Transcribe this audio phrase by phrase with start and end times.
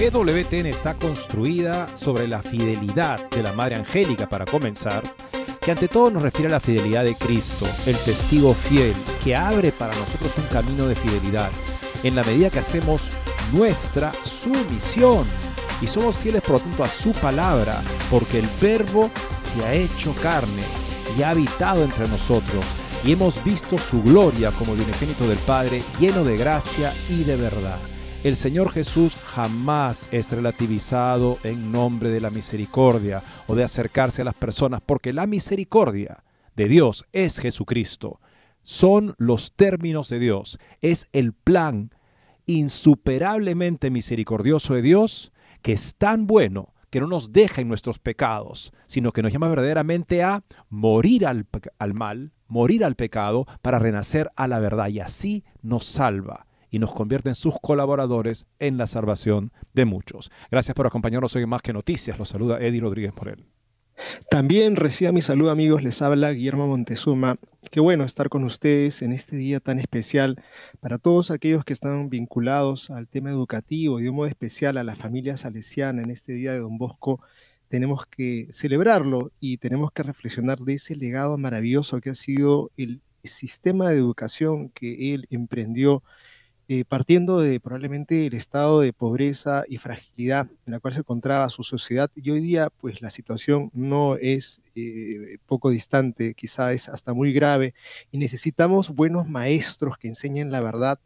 [0.00, 5.02] EWTN está construida sobre la fidelidad de la Madre Angélica para comenzar,
[5.60, 9.72] que ante todo nos refiere a la fidelidad de Cristo, el testigo fiel, que abre
[9.72, 11.50] para nosotros un camino de fidelidad,
[12.04, 13.10] en la medida que hacemos
[13.52, 15.26] nuestra sumisión
[15.82, 20.14] y somos fieles por lo tanto a su palabra, porque el verbo se ha hecho
[20.22, 20.62] carne
[21.18, 22.64] y ha habitado entre nosotros,
[23.02, 27.80] y hemos visto su gloria como el del Padre, lleno de gracia y de verdad.
[28.24, 34.24] El Señor Jesús jamás es relativizado en nombre de la misericordia o de acercarse a
[34.24, 36.24] las personas, porque la misericordia
[36.56, 38.20] de Dios es Jesucristo.
[38.64, 41.94] Son los términos de Dios, es el plan
[42.46, 48.72] insuperablemente misericordioso de Dios que es tan bueno que no nos deja en nuestros pecados,
[48.86, 51.46] sino que nos llama verdaderamente a morir al,
[51.78, 56.78] al, mal, morir al pecado, para renacer a la verdad y así nos salva y
[56.78, 60.30] nos convierte en sus colaboradores en la salvación de muchos.
[60.50, 62.18] Gracias por acompañarnos hoy en Más que Noticias.
[62.18, 63.46] Los saluda Eddie Rodríguez Morel.
[64.30, 67.36] También reciba mi saludo amigos, les habla Guillermo Montezuma.
[67.70, 70.42] Qué bueno estar con ustedes en este día tan especial
[70.80, 74.84] para todos aquellos que están vinculados al tema educativo y de un modo especial a
[74.84, 77.20] la familia salesiana en este día de Don Bosco.
[77.68, 83.02] Tenemos que celebrarlo y tenemos que reflexionar de ese legado maravilloso que ha sido el
[83.24, 86.02] sistema de educación que él emprendió
[86.70, 91.48] eh, partiendo de probablemente el estado de pobreza y fragilidad en la cual se encontraba
[91.48, 92.10] su sociedad.
[92.14, 97.32] Y hoy día, pues la situación no es eh, poco distante, quizá es hasta muy
[97.32, 97.72] grave,
[98.12, 101.00] y necesitamos buenos maestros que enseñen la verdad.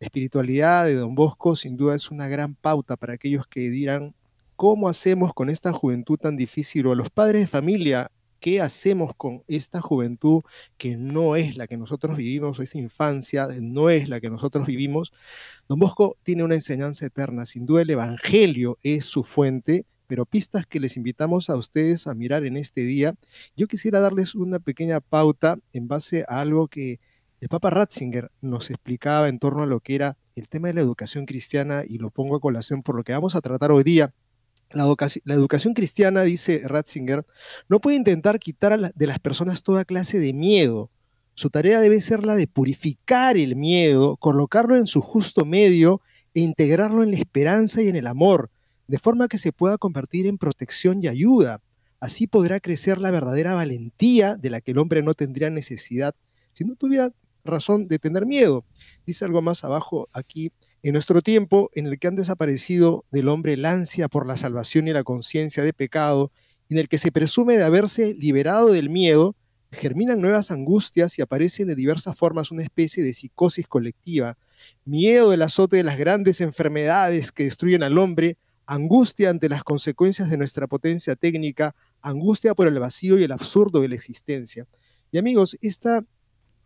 [0.00, 4.14] La espiritualidad de Don Bosco sin duda es una gran pauta para aquellos que dirán,
[4.54, 6.86] ¿cómo hacemos con esta juventud tan difícil?
[6.86, 8.10] O a los padres de familia,
[8.40, 10.42] ¿Qué hacemos con esta juventud
[10.78, 14.66] que no es la que nosotros vivimos, o esa infancia no es la que nosotros
[14.66, 15.12] vivimos?
[15.68, 20.66] Don Bosco tiene una enseñanza eterna, sin duda el Evangelio es su fuente, pero pistas
[20.66, 23.14] que les invitamos a ustedes a mirar en este día.
[23.56, 26.98] Yo quisiera darles una pequeña pauta en base a algo que
[27.40, 30.80] el Papa Ratzinger nos explicaba en torno a lo que era el tema de la
[30.80, 34.14] educación cristiana y lo pongo a colación por lo que vamos a tratar hoy día
[34.72, 37.26] la educación, cristiana, dice Ratzinger,
[37.68, 40.90] no puede intentar quitar de las personas toda clase de miedo.
[41.34, 46.00] Su tarea debe ser la de purificar el miedo, colocarlo en su justo medio
[46.34, 48.50] e integrarlo en la esperanza y en el amor,
[48.86, 51.62] de forma que se pueda convertir en protección y ayuda.
[51.98, 56.14] Así podrá crecer la verdadera valentía de la que el hombre no tendría necesidad
[56.52, 57.10] si no tuviera
[57.44, 58.64] razón de tener miedo.
[59.06, 60.52] Dice algo más abajo aquí
[60.82, 64.88] en nuestro tiempo, en el que han desaparecido del hombre el ansia por la salvación
[64.88, 66.32] y la conciencia de pecado,
[66.68, 69.36] en el que se presume de haberse liberado del miedo,
[69.72, 74.38] germinan nuevas angustias y aparecen de diversas formas una especie de psicosis colectiva,
[74.84, 80.30] miedo del azote de las grandes enfermedades que destruyen al hombre, angustia ante las consecuencias
[80.30, 84.66] de nuestra potencia técnica, angustia por el vacío y el absurdo de la existencia.
[85.12, 86.04] Y amigos, esta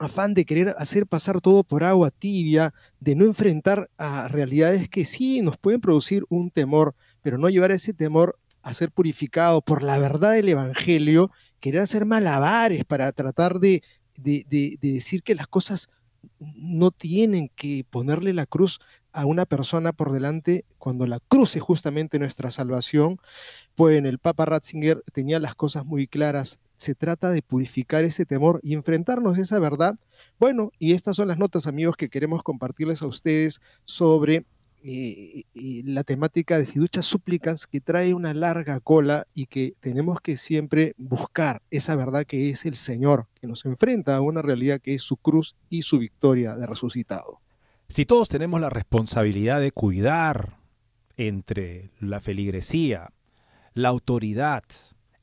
[0.05, 5.05] afán de querer hacer pasar todo por agua tibia, de no enfrentar a realidades que
[5.05, 9.83] sí nos pueden producir un temor, pero no llevar ese temor a ser purificado por
[9.83, 11.31] la verdad del Evangelio,
[11.61, 13.83] querer hacer malabares para tratar de,
[14.19, 15.89] de, de, de decir que las cosas
[16.57, 18.81] no tienen que ponerle la cruz
[19.13, 23.19] a una persona por delante cuando la cruz es justamente nuestra salvación,
[23.75, 28.61] pues el Papa Ratzinger tenía las cosas muy claras se trata de purificar ese temor
[28.63, 29.97] y enfrentarnos a esa verdad.
[30.39, 34.45] Bueno, y estas son las notas, amigos, que queremos compartirles a ustedes sobre
[34.87, 40.37] eh, la temática de fiduchas súplicas que trae una larga cola y que tenemos que
[40.37, 44.93] siempre buscar esa verdad que es el Señor, que nos enfrenta a una realidad que
[44.93, 47.41] es su cruz y su victoria de resucitado.
[47.89, 50.59] Si todos tenemos la responsabilidad de cuidar
[51.17, 53.11] entre la feligresía,
[53.73, 54.65] la autoridad,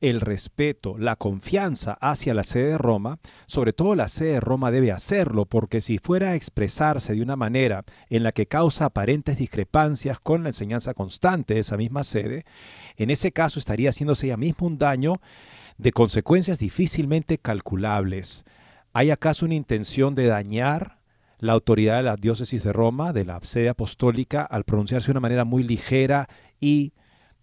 [0.02, 4.72] el respeto, la confianza hacia la sede de Roma, sobre todo la sede de Roma
[4.72, 9.38] debe hacerlo, porque si fuera a expresarse de una manera en la que causa aparentes
[9.38, 12.46] discrepancias con la enseñanza constante de esa misma sede,
[12.98, 15.22] en ese caso estaría haciéndose ella misma un daño
[15.78, 18.44] de consecuencias difícilmente calculables.
[18.94, 21.00] ¿Hay acaso una intención de dañar
[21.38, 25.20] la autoridad de la diócesis de Roma, de la sede apostólica, al pronunciarse de una
[25.20, 26.28] manera muy ligera
[26.60, 26.94] y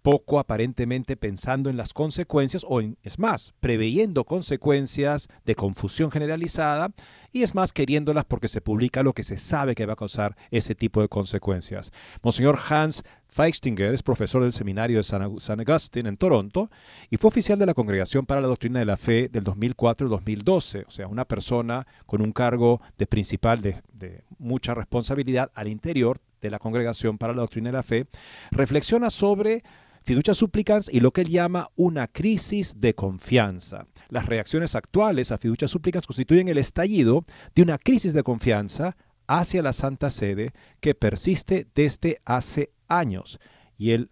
[0.03, 6.91] poco aparentemente pensando en las consecuencias o es más, preveyendo consecuencias de confusión generalizada
[7.33, 10.37] y es más queriéndolas porque se publica lo que se sabe que va a causar
[10.51, 11.93] ese tipo de consecuencias.
[12.23, 16.71] Monseñor Hans Feistinger es profesor del seminario de San, Augustine en Toronto
[17.11, 20.11] y fue oficial de la Congregación para la Doctrina de la Fe del 2004 al
[20.11, 25.69] 2012, o sea, una persona con un cargo de principal de, de mucha responsabilidad al
[25.69, 28.07] interior de la Congregación para la Doctrina de la Fe,
[28.51, 29.63] reflexiona sobre
[30.09, 33.87] fiducia supplicans y lo que él llama una crisis de confianza.
[34.09, 37.25] Las reacciones actuales a fiducia supplicans constituyen el estallido
[37.55, 38.97] de una crisis de confianza
[39.27, 43.39] hacia la Santa Sede que persiste desde hace años.
[43.77, 44.11] Y él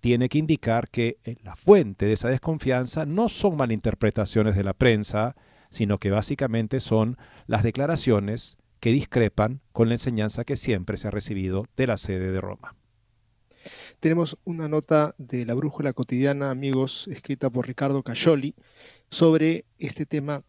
[0.00, 4.72] tiene que indicar que eh, la fuente de esa desconfianza no son malinterpretaciones de la
[4.72, 5.36] prensa,
[5.68, 11.10] sino que básicamente son las declaraciones que discrepan con la enseñanza que siempre se ha
[11.10, 12.76] recibido de la sede de Roma.
[14.04, 18.54] Tenemos una nota de la Brújula Cotidiana, amigos, escrita por Ricardo Cayoli,
[19.08, 20.42] sobre este tema,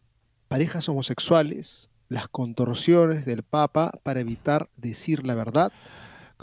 [0.50, 5.72] parejas homosexuales, las contorsiones del Papa para evitar decir la verdad.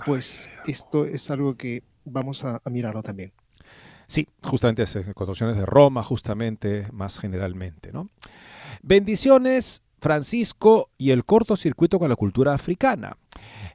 [0.07, 3.35] Pues esto es algo que vamos a, mirarlo también.
[4.07, 8.09] Sí, justamente eh, contorsiones de Roma, justamente más generalmente, ¿no?
[8.81, 13.19] Bendiciones, Francisco y el cortocircuito con la cultura africana.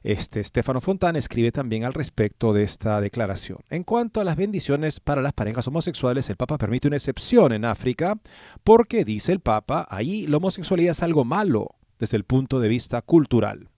[0.02, 3.58] Este Stefano Fontana escribe también al respecto de esta declaración.
[3.70, 7.64] En cuanto a las bendiciones para las parejas homosexuales, el Papa permite una excepción en
[7.64, 8.18] África
[8.64, 13.02] porque, dice el Papa, ahí la homosexualidad es algo malo desde el punto de vista
[13.02, 13.68] cultural.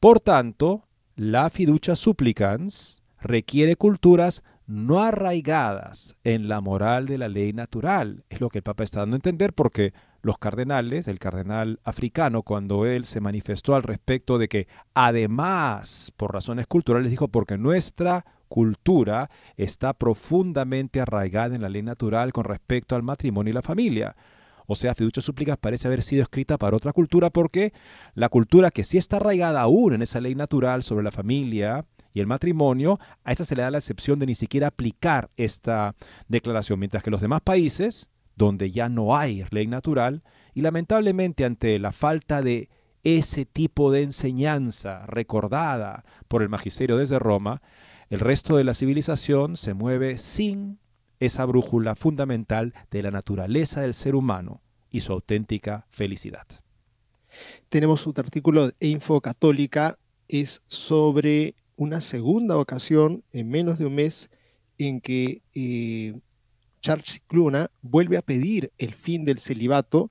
[0.00, 0.84] Por tanto,
[1.16, 8.24] la fiducia supplicans requiere culturas no arraigadas en la moral de la ley natural.
[8.28, 9.92] Es lo que el Papa está dando a entender porque
[10.22, 16.32] los cardenales, el cardenal africano, cuando él se manifestó al respecto de que además, por
[16.32, 22.96] razones culturales, dijo, porque nuestra cultura está profundamente arraigada en la ley natural con respecto
[22.96, 24.16] al matrimonio y la familia.
[24.66, 27.72] O sea, Fiducia Súplicas parece haber sido escrita para otra cultura porque
[28.14, 32.20] la cultura que sí está arraigada aún en esa ley natural sobre la familia y
[32.20, 35.94] el matrimonio, a esa se le da la excepción de ni siquiera aplicar esta
[36.26, 40.22] declaración, mientras que los demás países, donde ya no hay ley natural,
[40.54, 42.70] y lamentablemente ante la falta de
[43.02, 47.60] ese tipo de enseñanza recordada por el magisterio desde Roma,
[48.10, 50.78] el resto de la civilización se mueve sin
[51.20, 56.46] esa brújula fundamental de la naturaleza del ser humano y su auténtica felicidad.
[57.68, 59.98] Tenemos un artículo de Info Católica,
[60.28, 64.30] es sobre una segunda ocasión en menos de un mes
[64.78, 66.20] en que eh,
[66.80, 70.10] Charles Cluna vuelve a pedir el fin del celibato,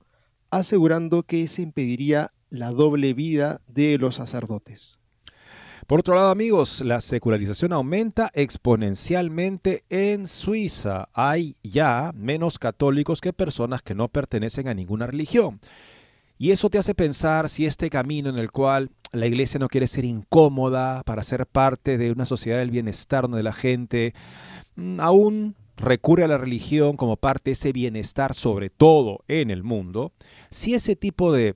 [0.50, 4.98] asegurando que se impediría la doble vida de los sacerdotes.
[5.86, 11.08] Por otro lado, amigos, la secularización aumenta exponencialmente en Suiza.
[11.14, 15.60] Hay ya menos católicos que personas que no pertenecen a ninguna religión.
[16.36, 19.86] Y eso te hace pensar si este camino en el cual la iglesia no quiere
[19.86, 24.12] ser incómoda para ser parte de una sociedad del bienestar de la gente,
[24.76, 29.62] mm, aún recurre a la religión como parte de ese bienestar, sobre todo en el
[29.62, 30.12] mundo,
[30.50, 31.54] si ese tipo de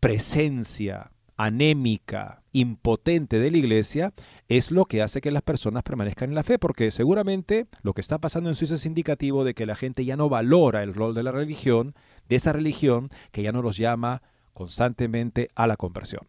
[0.00, 4.14] presencia anémica, impotente de la iglesia,
[4.48, 8.00] es lo que hace que las personas permanezcan en la fe, porque seguramente lo que
[8.00, 11.14] está pasando en Suiza es indicativo de que la gente ya no valora el rol
[11.14, 11.94] de la religión,
[12.28, 14.22] de esa religión que ya no los llama
[14.54, 16.22] constantemente a la conversión.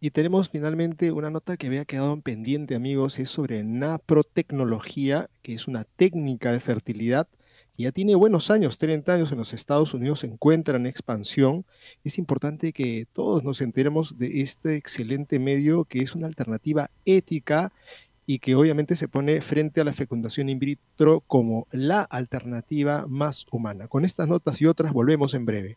[0.00, 5.54] Y tenemos finalmente una nota que había quedado en pendiente, amigos, es sobre naprotecnología, que
[5.54, 7.26] es una técnica de fertilidad
[7.76, 11.64] que ya tiene buenos años, 30 años en los Estados Unidos, se encuentra en expansión.
[12.04, 17.72] Es importante que todos nos enteremos de este excelente medio que es una alternativa ética
[18.24, 23.46] y que obviamente se pone frente a la fecundación in vitro como la alternativa más
[23.50, 23.88] humana.
[23.88, 25.76] Con estas notas y otras volvemos en breve.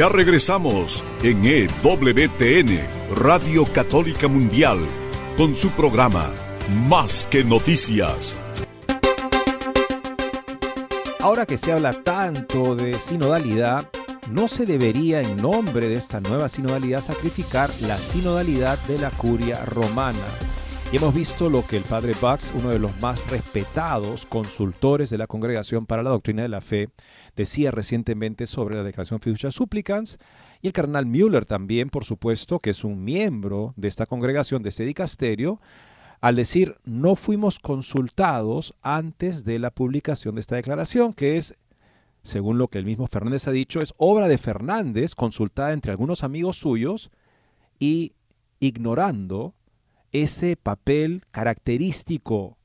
[0.00, 2.80] Ya regresamos en EWTN,
[3.16, 4.78] Radio Católica Mundial,
[5.36, 6.30] con su programa
[6.88, 8.40] Más que Noticias.
[11.18, 13.90] Ahora que se habla tanto de sinodalidad,
[14.30, 19.66] no se debería en nombre de esta nueva sinodalidad sacrificar la sinodalidad de la curia
[19.66, 20.24] romana.
[20.92, 25.18] Y hemos visto lo que el padre Bax, uno de los más respetados consultores de
[25.18, 26.88] la Congregación para la Doctrina de la Fe,
[27.36, 30.18] decía recientemente sobre la declaración fiducia supplicans,
[30.60, 34.70] y el cardenal Müller también, por supuesto, que es un miembro de esta congregación, de
[34.70, 35.60] este dicasterio,
[36.20, 41.54] al decir no fuimos consultados antes de la publicación de esta declaración, que es,
[42.24, 46.24] según lo que el mismo Fernández ha dicho, es obra de Fernández consultada entre algunos
[46.24, 47.12] amigos suyos
[47.78, 48.12] y
[48.58, 49.54] ignorando
[50.12, 52.58] ese papel característico,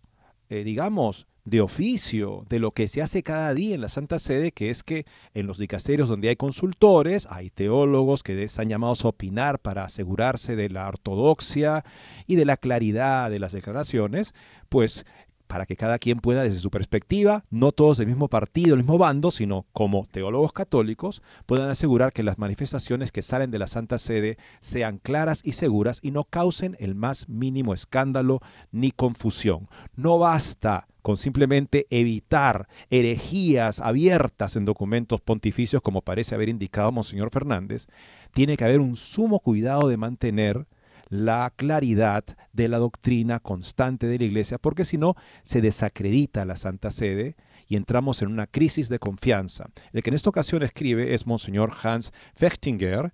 [0.50, 4.52] eh, digamos, de oficio, de lo que se hace cada día en la Santa Sede,
[4.52, 9.10] que es que en los dicasterios donde hay consultores, hay teólogos que están llamados a
[9.10, 11.86] opinar para asegurarse de la ortodoxia
[12.26, 14.34] y de la claridad de las declaraciones,
[14.70, 15.06] pues
[15.48, 18.98] para que cada quien pueda desde su perspectiva, no todos del mismo partido, del mismo
[18.98, 24.00] bando, sino como teólogos católicos, puedan asegurar que las manifestaciones que salen de la Santa
[24.00, 28.40] Sede sean claras y seguras y no causen el más mínimo escándalo
[28.72, 29.68] ni confusión.
[29.96, 37.30] No basta con simplemente evitar herejías abiertas en documentos pontificios como parece haber indicado Monseñor
[37.30, 37.86] Fernández,
[38.34, 40.66] tiene que haber un sumo cuidado de mantener
[41.10, 46.58] la claridad de la doctrina constante de la Iglesia, porque si no, se desacredita la
[46.58, 47.36] Santa Sede
[47.68, 49.70] y entramos en una crisis de confianza.
[49.92, 53.14] El que en esta ocasión escribe es Monseñor Hans Fechtinger,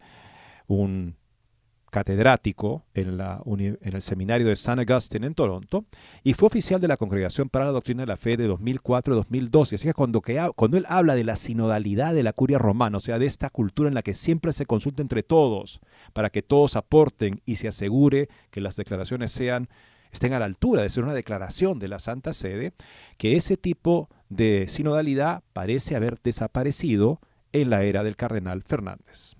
[0.67, 1.15] un
[1.91, 3.19] catedrático en,
[3.81, 5.85] el seminario de San Augustine en Toronto
[6.23, 9.75] y fue oficial de la Congregación para la Doctrina de la Fe de 2004-2012.
[9.75, 13.01] Así que cuando, que cuando él habla de la sinodalidad de la curia romana, o
[13.01, 15.81] sea, de esta cultura en la que siempre se consulta entre todos
[16.13, 19.69] para que todos aporten y se asegure que las declaraciones sean
[20.11, 22.73] estén a la altura de ser una declaración de la Santa Sede,
[23.17, 27.19] que ese tipo de sinodalidad parece haber desaparecido
[27.53, 29.35] en la era del cardenal Fernández.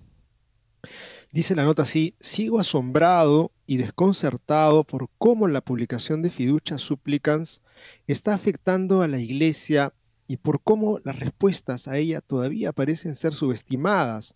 [1.32, 7.62] Dice la nota así, sigo asombrado y desconcertado por cómo la publicación de Fiducia Supplicans
[8.06, 9.94] está afectando a la Iglesia
[10.28, 14.34] y por cómo las respuestas a ella todavía parecen ser subestimadas,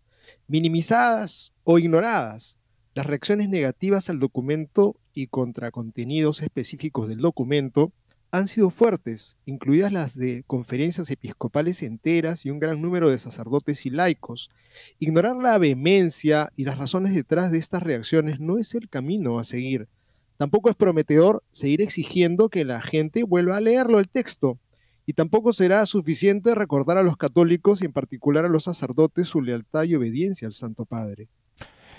[0.49, 2.57] minimizadas o ignoradas.
[2.95, 7.93] Las reacciones negativas al documento y contra contenidos específicos del documento
[8.30, 13.87] han sido fuertes, incluidas las de conferencias episcopales enteras y un gran número de sacerdotes
[13.87, 14.50] y laicos.
[14.99, 19.45] Ignorar la vehemencia y las razones detrás de estas reacciones no es el camino a
[19.45, 19.88] seguir.
[20.37, 24.59] Tampoco es prometedor seguir exigiendo que la gente vuelva a leerlo el texto.
[25.06, 29.40] Y tampoco será suficiente recordar a los católicos y en particular a los sacerdotes su
[29.40, 31.28] lealtad y obediencia al Santo Padre.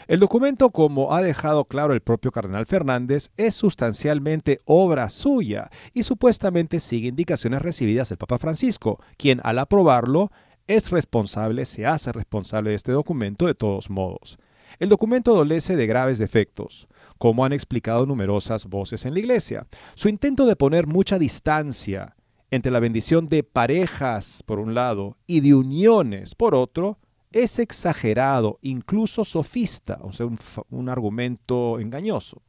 [0.07, 6.03] El documento, como ha dejado claro el propio cardenal Fernández, es sustancialmente obra suya y
[6.03, 10.31] supuestamente sigue indicaciones recibidas del Papa Francisco, quien al aprobarlo
[10.65, 14.37] es responsable, se hace responsable de este documento de todos modos.
[14.79, 16.87] El documento adolece de graves defectos,
[17.17, 19.67] como han explicado numerosas voces en la Iglesia.
[19.93, 22.15] Su intento de poner mucha distancia
[22.49, 26.97] entre la bendición de parejas, por un lado, y de uniones, por otro,
[27.43, 30.27] es exagerado, incluso sofista, o sea,
[30.69, 32.41] un, argumento engañoso.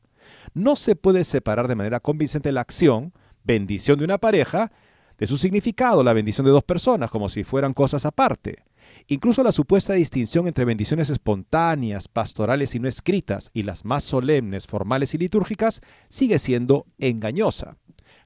[0.54, 3.12] No se puede separar de manera convincente la acción,
[3.44, 4.70] bendición de una pareja,
[5.18, 8.64] de su significado, la bendición de dos personas, como si fueran cosas aparte.
[9.08, 14.66] Incluso la supuesta distinción entre bendiciones espontáneas, pastorales y no escritas, y las más solemnes,
[14.66, 17.76] formales y litúrgicas, sigue siendo engañosa.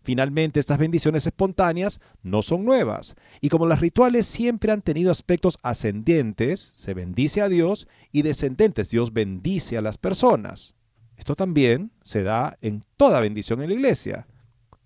[0.02, 5.58] Finalmente, estas bendiciones espontáneas no son nuevas, y como los rituales siempre han tenido aspectos
[5.62, 10.74] ascendientes, se bendice a Dios, y descendentes, Dios bendice a las personas.
[11.16, 14.26] Esto también se da en toda bendición en la iglesia,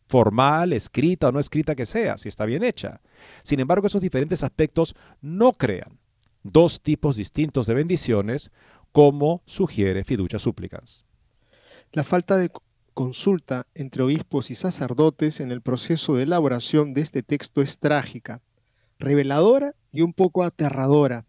[0.06, 3.00] formal, escrita o no escrita que sea, si está bien hecha.
[3.42, 5.98] Sin embargo, esos diferentes aspectos no crean
[6.42, 8.52] dos tipos distintos de bendiciones,
[8.92, 11.04] como sugiere Fiducia Supplicans.
[11.92, 12.50] La falta de
[12.96, 18.40] consulta entre obispos y sacerdotes en el proceso de elaboración de este texto es trágica,
[18.98, 21.26] reveladora y un poco aterradora.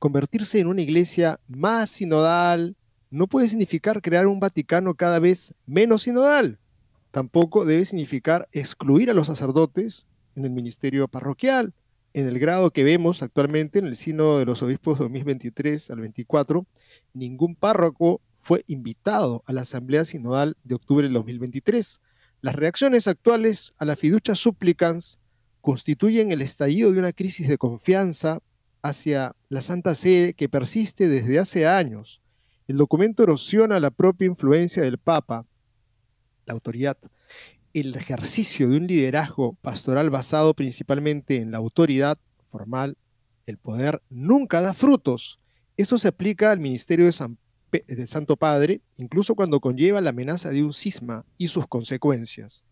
[0.00, 2.76] Convertirse en una iglesia más sinodal
[3.10, 6.58] no puede significar crear un Vaticano cada vez menos sinodal.
[7.12, 11.74] Tampoco debe significar excluir a los sacerdotes en el ministerio parroquial,
[12.12, 16.66] en el grado que vemos actualmente en el Sínodo de los Obispos 2023 al 24,
[17.12, 21.98] ningún párroco fue invitado a la Asamblea Sinodal de octubre del 2023.
[22.42, 25.18] Las reacciones actuales a la fiducia supplicans
[25.62, 28.40] constituyen el estallido de una crisis de confianza
[28.82, 32.20] hacia la Santa Sede que persiste desde hace años.
[32.68, 35.46] El documento erosiona la propia influencia del Papa,
[36.44, 36.98] la autoridad,
[37.72, 42.18] el ejercicio de un liderazgo pastoral basado principalmente en la autoridad
[42.50, 42.98] formal,
[43.46, 45.40] el poder, nunca da frutos.
[45.78, 47.38] Eso se aplica al ministerio de San
[47.88, 52.64] del Santo Padre, incluso cuando conlleva la amenaza de un cisma y sus consecuencias.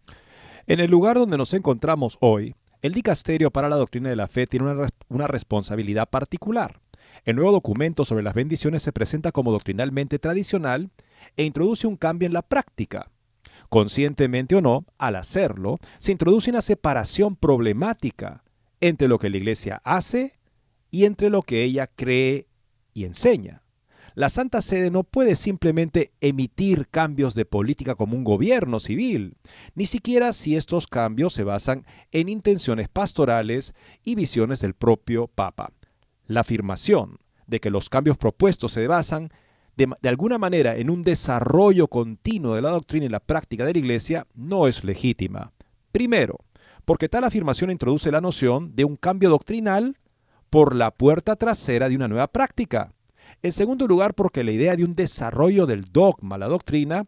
[0.67, 4.47] En el lugar donde nos encontramos hoy, el Dicasterio para la Doctrina de la Fe
[4.47, 6.81] tiene una, una, responsabilidad particular.
[7.25, 10.91] El nuevo documento sobre las bendiciones se presenta como doctrinalmente tradicional
[11.37, 13.11] e introduce un cambio en la práctica.
[13.69, 18.45] Conscientemente o no, al hacerlo, se introduce una separación problemática
[18.81, 20.39] entre lo que la Iglesia hace
[20.91, 22.49] y entre lo que ella cree
[22.93, 23.62] y enseña.
[24.15, 29.37] La Santa Sede no puede simplemente emitir cambios de política como un gobierno civil,
[29.75, 35.73] ni siquiera si estos cambios se basan en intenciones pastorales y visiones del propio Papa.
[36.27, 39.31] La afirmación de que los cambios propuestos se basan
[39.77, 43.79] de, alguna manera en un desarrollo continuo de la doctrina y la práctica de la
[43.79, 45.53] Iglesia no es legítima.
[45.91, 46.39] Primero,
[46.85, 49.97] porque tal afirmación introduce la noción de un cambio doctrinal
[50.51, 52.93] por la puerta trasera de una nueva práctica.
[53.43, 57.07] En segundo lugar, porque la idea de un desarrollo del dogma, la doctrina,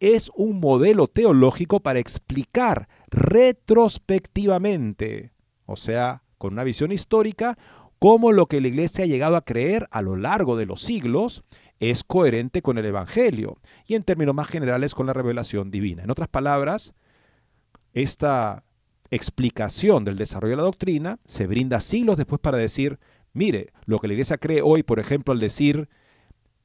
[0.00, 5.32] es un modelo teológico para explicar retrospectivamente,
[5.64, 7.56] o sea, con una visión histórica,
[7.98, 11.44] cómo lo que la Iglesia ha llegado a creer a lo largo de los siglos
[11.78, 16.02] es coherente con el Evangelio y en términos más generales con la revelación divina.
[16.02, 16.94] En otras palabras,
[17.92, 18.64] esta
[19.10, 22.98] explicación del desarrollo de la doctrina se brinda siglos después para decir,
[23.32, 25.88] Mire, lo que la iglesia cree hoy, por ejemplo, al decir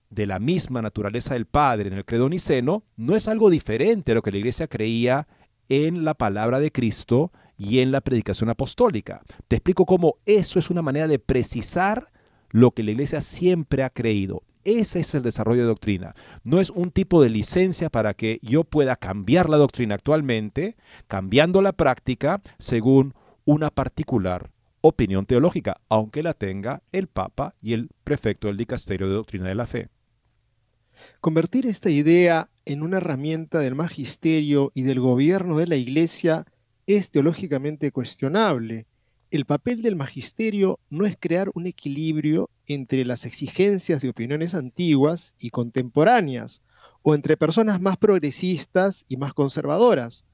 [0.10, 4.16] de la misma naturaleza del Padre en el credo niceno, no es algo diferente a
[4.16, 5.28] lo que la iglesia creía
[5.70, 9.22] en la palabra de Cristo y en la predicación apostólica.
[9.48, 12.08] Te explico cómo eso es una manera de precisar
[12.50, 14.44] lo que la iglesia siempre ha creído.
[14.64, 16.14] Ese es el desarrollo de doctrina.
[16.44, 20.76] No es un tipo de licencia para que yo pueda cambiar la doctrina actualmente,
[21.08, 23.14] cambiando la práctica según
[23.46, 24.52] una particular
[24.88, 29.56] opinión teológica, aunque la tenga el Papa y el prefecto del Dicasterio de Doctrina de
[29.56, 29.90] la Fe.
[31.22, 36.46] Convertir esta idea en una herramienta del magisterio y del gobierno de la Iglesia
[36.86, 38.88] es teológicamente cuestionable.
[39.30, 45.36] El papel del magisterio no es crear un equilibrio entre las exigencias de opiniones antiguas
[45.40, 46.62] y contemporáneas,
[47.02, 50.26] o entre personas más progresistas y más conservadoras.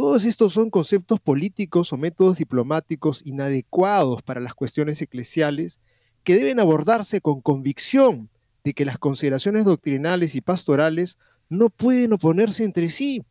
[0.00, 5.78] Todos estos son conceptos políticos o métodos diplomáticos inadecuados para las cuestiones eclesiales
[6.24, 8.30] que deben abordarse con convicción
[8.64, 11.18] de que las consideraciones doctrinales y pastorales
[11.50, 13.26] no pueden oponerse entre sí.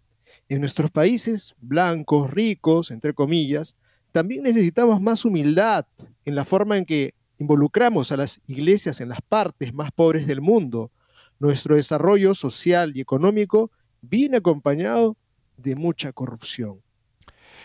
[0.48, 3.76] En nuestros países, blancos, ricos, entre comillas,
[4.12, 5.88] también necesitamos más humildad
[6.24, 10.42] en la forma en que involucramos a las iglesias en las partes más pobres del
[10.42, 10.92] mundo.
[11.40, 13.72] Nuestro desarrollo social y económico
[14.04, 15.18] viene acompañado
[15.62, 16.82] de mucha corrupción.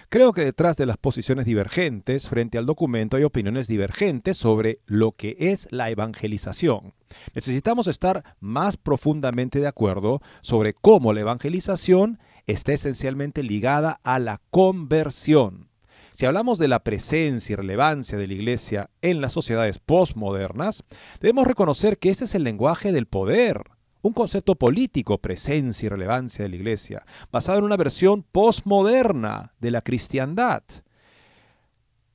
[0.09, 5.13] Creo que detrás de las posiciones divergentes frente al documento hay opiniones divergentes sobre lo
[5.13, 6.95] que es la evangelización.
[7.35, 14.41] Necesitamos estar más profundamente de acuerdo sobre cómo la evangelización está esencialmente ligada a la
[14.51, 15.69] conversión.
[16.13, 20.85] Si hablamos de la presencia y relevancia de la Iglesia en las sociedades postmodernas,
[21.21, 23.63] debemos reconocer que este es el lenguaje del poder,
[24.05, 29.71] un concepto político, presencia y relevancia de la Iglesia, basado en una versión postmoderna de
[29.71, 30.63] la cristiandad,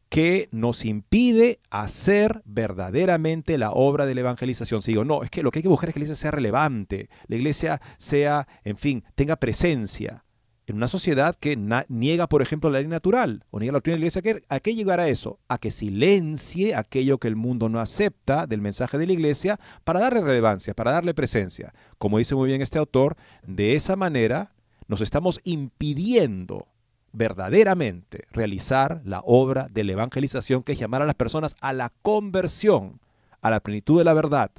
[0.08, 4.84] que nos impide hacer verdaderamente la obra de la evangelización.
[4.84, 6.32] Si digo, no, es que lo que hay que buscar es que la iglesia sea
[6.32, 10.24] relevante, la iglesia sea, en fin, tenga presencia.
[10.70, 14.00] En una sociedad que niega, por ejemplo, la ley natural o niega la doctrina de
[14.02, 15.40] la iglesia, ¿a qué llegará eso?
[15.48, 20.00] A que silencie aquello que el mundo no acepta del mensaje de la iglesia para
[20.00, 21.74] darle relevancia, para darle presencia.
[21.98, 24.54] Como dice muy bien este autor, de esa manera
[24.88, 26.68] nos estamos impidiendo
[27.14, 31.92] verdaderamente realizar la obra de la evangelización que es llamar a las personas a la
[32.04, 33.02] conversión,
[33.42, 34.52] a la plenitud de la verdad,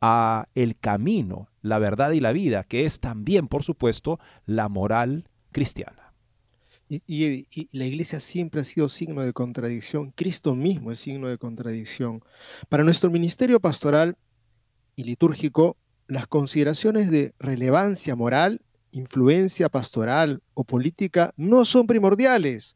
[0.00, 5.28] a el camino, la verdad y la vida, que es también, por supuesto, la moral
[5.52, 6.14] cristiana.
[6.88, 12.20] Y, la iglesia siempre ha sido signo de contradicción, Cristo mismo es signo de contradicción.
[12.68, 14.16] Para nuestro ministerio pastoral
[14.96, 15.76] y litúrgico,
[16.08, 22.74] las consideraciones de relevancia moral, influencia pastoral o política no son primordiales.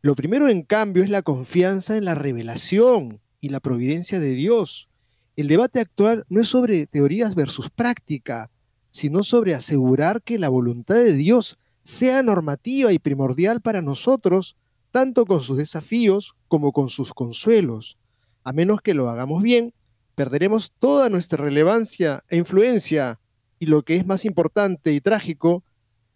[0.00, 4.88] Lo primero, en cambio, es la confianza en la revelación y la providencia de Dios
[5.36, 8.50] el debate actual no es sobre teorías versus práctica,
[8.90, 14.56] sino sobre asegurar que la voluntad de Dios sea normativa y primordial para nosotros,
[14.90, 17.98] tanto con sus desafíos como con sus consuelos.
[18.42, 19.74] A menos que lo hagamos bien,
[20.14, 23.20] perderemos toda nuestra relevancia e influencia,
[23.58, 25.62] y lo que es más importante y trágico,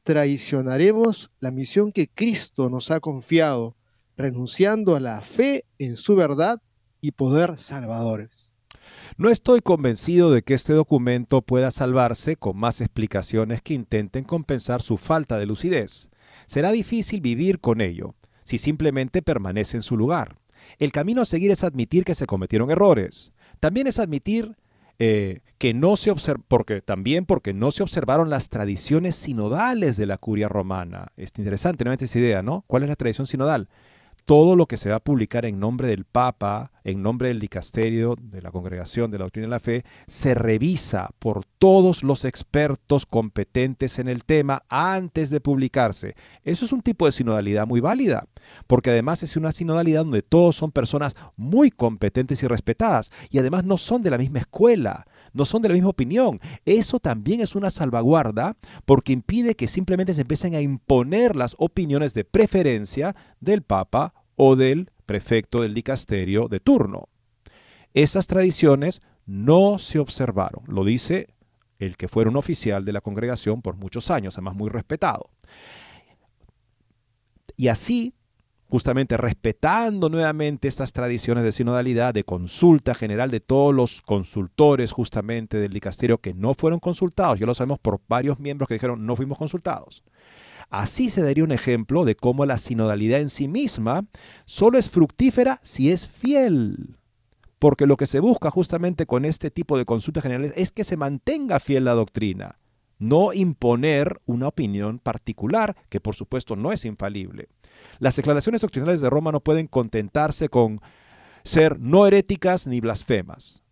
[0.03, 3.77] traicionaremos la misión que Cristo nos ha confiado,
[4.17, 6.61] renunciando a la fe en su verdad
[7.03, 8.50] y poder salvadores.
[9.17, 14.83] No estoy convencido de que este documento pueda salvarse con más explicaciones que intenten compensar
[14.83, 16.11] su falta de lucidez.
[16.47, 20.39] Será difícil vivir con ello, si simplemente permanece en su lugar.
[20.79, 23.33] El camino a seguir es admitir que se cometieron errores.
[23.59, 24.57] También es admitir
[24.99, 26.13] eh, que no se
[26.47, 31.13] porque también porque no se observaron las tradiciones sinodales de la curia romana.
[31.17, 32.65] Es interesante nuevamente esa idea, ¿no?
[32.67, 33.69] ¿Cuál es la tradición sinodal?
[34.31, 38.15] Todo lo que se va a publicar en nombre del Papa, en nombre del dicasterio,
[38.17, 43.07] de la congregación de la doctrina de la fe, se revisa por todos los expertos
[43.07, 46.15] competentes en el tema antes de publicarse.
[46.45, 48.29] Eso es un tipo de sinodalidad muy válida,
[48.69, 53.65] porque además es una sinodalidad donde todos son personas muy competentes y respetadas, y además
[53.65, 56.39] no son de la misma escuela, no son de la misma opinión.
[56.65, 62.15] Eso también es una salvaguarda porque impide que simplemente se empiecen a imponer las opiniones
[62.15, 67.11] de preferencia del Papa o del prefecto del dicasterio de turno.
[67.93, 71.35] Esas tradiciones no se observaron, lo dice
[71.79, 75.29] el que fuera un oficial de la congregación por muchos años, además muy respetado.
[77.55, 78.15] Y así
[78.71, 85.59] justamente respetando nuevamente estas tradiciones de sinodalidad, de consulta general de todos los consultores justamente
[85.59, 89.17] del dicasterio que no fueron consultados, ya lo sabemos por varios miembros que dijeron no
[89.17, 90.05] fuimos consultados.
[90.71, 94.07] Así se daría un ejemplo de cómo la sinodalidad en sí misma
[94.45, 96.97] solo es fructífera si es fiel.
[97.59, 100.97] Porque lo que se busca justamente con este tipo de consultas generales es que se
[100.97, 102.61] mantenga fiel la doctrina,
[103.01, 107.49] no imponer una opinión particular, que por supuesto no es infalible.
[107.99, 110.81] Las declaraciones doctrinales de Roma no pueden contentarse con
[111.45, 113.63] ser no heréticas ni blasfemas.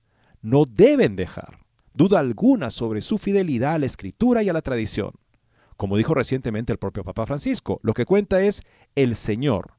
[0.41, 1.59] No deben dejar
[1.99, 5.13] duda alguna sobre su fidelidad a la escritura y a la tradición.
[5.77, 8.63] Como dijo recientemente el propio Papa Francisco, lo que cuenta es
[8.95, 9.73] el Señor,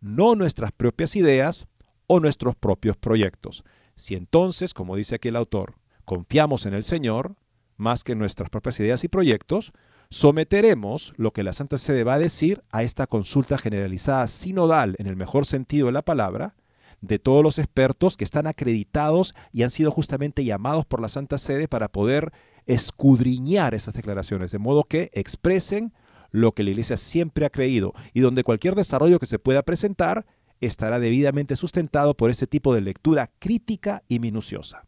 [0.00, 1.66] no nuestras propias ideas
[2.06, 3.62] o nuestros propios proyectos.
[3.94, 5.74] Si entonces, como dice aquí el autor,
[6.06, 7.36] confiamos en el Señor
[7.76, 9.72] más que en nuestras propias ideas y proyectos,
[10.10, 15.06] Someteremos lo que la Santa Sede va a decir a esta consulta generalizada sinodal, en
[15.06, 16.54] el mejor sentido de la palabra,
[17.00, 21.38] de todos los expertos que están acreditados y han sido justamente llamados por la Santa
[21.38, 22.32] Sede para poder
[22.66, 25.92] escudriñar esas declaraciones, de modo que expresen
[26.30, 30.26] lo que la Iglesia siempre ha creído y donde cualquier desarrollo que se pueda presentar
[30.60, 34.85] estará debidamente sustentado por ese tipo de lectura crítica y minuciosa.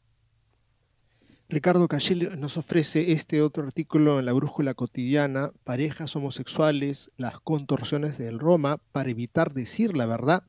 [1.50, 8.18] Ricardo Cachel nos ofrece este otro artículo en la Brújula Cotidiana, Parejas homosexuales, las contorsiones
[8.18, 10.42] del Roma para evitar decir la verdad.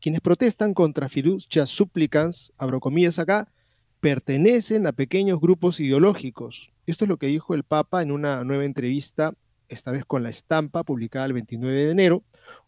[0.00, 3.52] Quienes protestan contra fiducia supplicans, abro comillas acá,
[4.00, 6.72] pertenecen a pequeños grupos ideológicos.
[6.86, 9.34] Esto es lo que dijo el Papa en una nueva entrevista,
[9.68, 12.22] esta vez con la estampa, publicada el 29 de enero.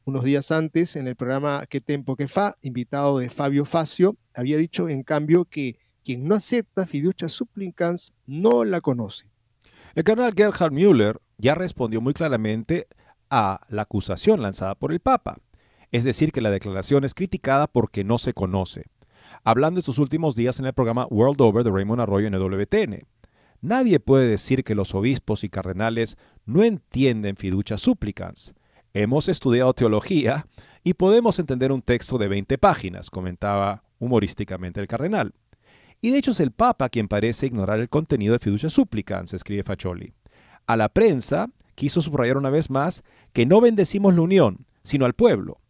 [0.04, 4.58] Unos días antes, en el programa ¿Qué Tempo que Fa?, invitado de Fabio Facio, había
[4.58, 9.26] dicho en cambio que quien no acepta fiducia supplicans no la conoce.
[9.94, 12.88] El cardenal Gerhard Müller ya respondió muy claramente
[13.28, 15.36] a la acusación lanzada por el Papa,
[15.92, 18.84] es decir, que la declaración es criticada porque no se conoce,
[19.44, 23.06] hablando de sus últimos días en el programa World Over de Raymond Arroyo en WTN.
[23.60, 26.16] Nadie puede decir que los obispos y cardenales
[26.46, 28.54] no entienden fiducia supplicans.
[28.94, 30.46] Hemos estudiado teología
[30.82, 35.34] y podemos entender un texto de 20 páginas, comentaba humorísticamente el cardenal.
[36.00, 39.64] Y de hecho es el Papa quien parece ignorar el contenido de Fiducia Supplicans, escribe
[39.64, 40.12] Faccioli.
[40.66, 45.14] A la prensa, quiso subrayar una vez más que no bendecimos la unión, sino al
[45.14, 45.60] pueblo.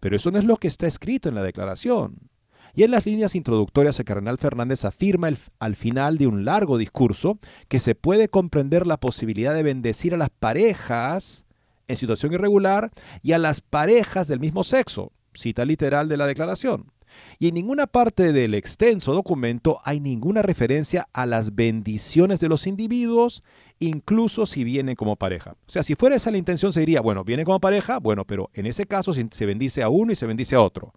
[0.00, 2.30] Pero eso no es lo que está escrito en la declaración.
[2.74, 7.38] Y en las líneas introductorias el cardenal Fernández afirma al final de un largo discurso
[7.68, 11.46] que se puede comprender la posibilidad de bendecir a las parejas
[11.88, 12.90] en situación irregular
[13.22, 16.92] y a las parejas del mismo sexo, cita literal de la declaración.
[17.38, 22.66] Y en ninguna parte del extenso documento hay ninguna referencia a las bendiciones de los
[22.66, 23.42] individuos,
[23.78, 25.52] incluso si vienen como pareja.
[25.66, 28.50] O sea, si fuera esa la intención, se diría, bueno, viene como pareja, bueno, pero
[28.54, 30.92] en ese caso se bendice a uno y se bendice a otro.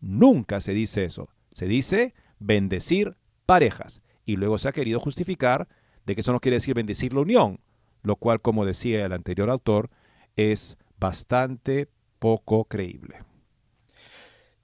[0.00, 1.28] Nunca se dice eso.
[1.50, 4.02] Se dice bendecir parejas.
[4.24, 5.68] Y luego se ha querido justificar
[6.06, 7.60] de que eso no quiere decir bendecir la unión,
[8.02, 9.90] lo cual, como decía el anterior autor,
[10.36, 13.16] es bastante poco creíble.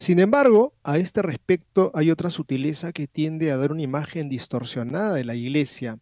[0.00, 5.14] Sin embargo, a este respecto hay otra sutileza que tiende a dar una imagen distorsionada
[5.14, 5.98] de la Iglesia.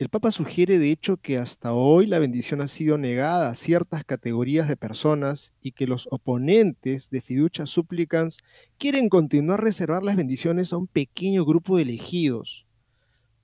[0.00, 4.04] El Papa sugiere de hecho que hasta hoy la bendición ha sido negada a ciertas
[4.04, 8.38] categorías de personas y que los oponentes de fiducia supplicans
[8.76, 12.66] quieren continuar a reservar las bendiciones a un pequeño grupo de elegidos.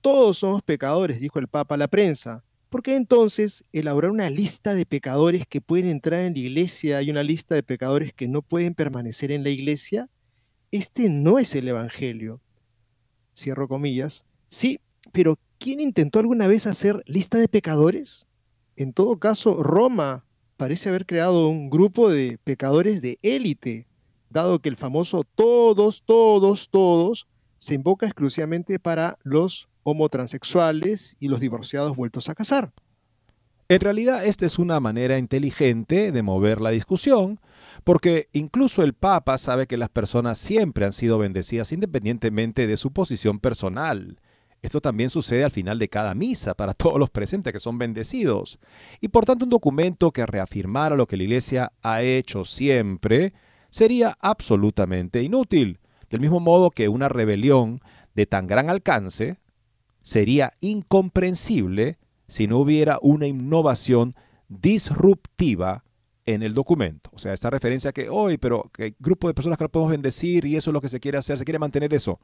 [0.01, 2.43] Todos somos pecadores, dijo el Papa a la prensa.
[2.75, 7.09] ¿Por qué entonces elaborar una lista de pecadores que pueden entrar en la iglesia y
[7.09, 10.09] una lista de pecadores que no pueden permanecer en la iglesia?
[10.71, 12.41] Este no es el Evangelio.
[13.33, 14.25] Cierro comillas.
[14.49, 14.81] Sí,
[15.13, 18.27] pero ¿quién intentó alguna vez hacer lista de pecadores?
[18.75, 20.25] En todo caso, Roma
[20.57, 23.87] parece haber creado un grupo de pecadores de élite,
[24.29, 27.25] dado que el famoso todos, todos, todos
[27.65, 32.71] se invoca exclusivamente para los homotransexuales y los divorciados vueltos a casar.
[33.67, 37.39] En realidad, esta es una manera inteligente de mover la discusión,
[37.83, 42.93] porque incluso el Papa sabe que las personas siempre han sido bendecidas independientemente de su
[42.93, 44.19] posición personal.
[44.61, 48.59] Esto también sucede al final de cada misa para todos los presentes que son bendecidos.
[49.01, 53.33] Y por tanto un documento que reafirmara lo que la Iglesia ha hecho siempre
[53.71, 55.79] sería absolutamente inútil.
[56.09, 57.81] Del mismo modo que una rebelión
[58.13, 59.37] de tan gran alcance
[60.01, 64.15] sería incomprensible si no hubiera una innovación
[64.47, 65.83] disruptiva
[66.25, 67.09] en el documento.
[67.13, 69.91] O sea, esta referencia que hoy, pero que hay grupo de personas que no podemos
[69.91, 72.19] bendecir y eso es lo que se quiere hacer, se quiere mantener eso.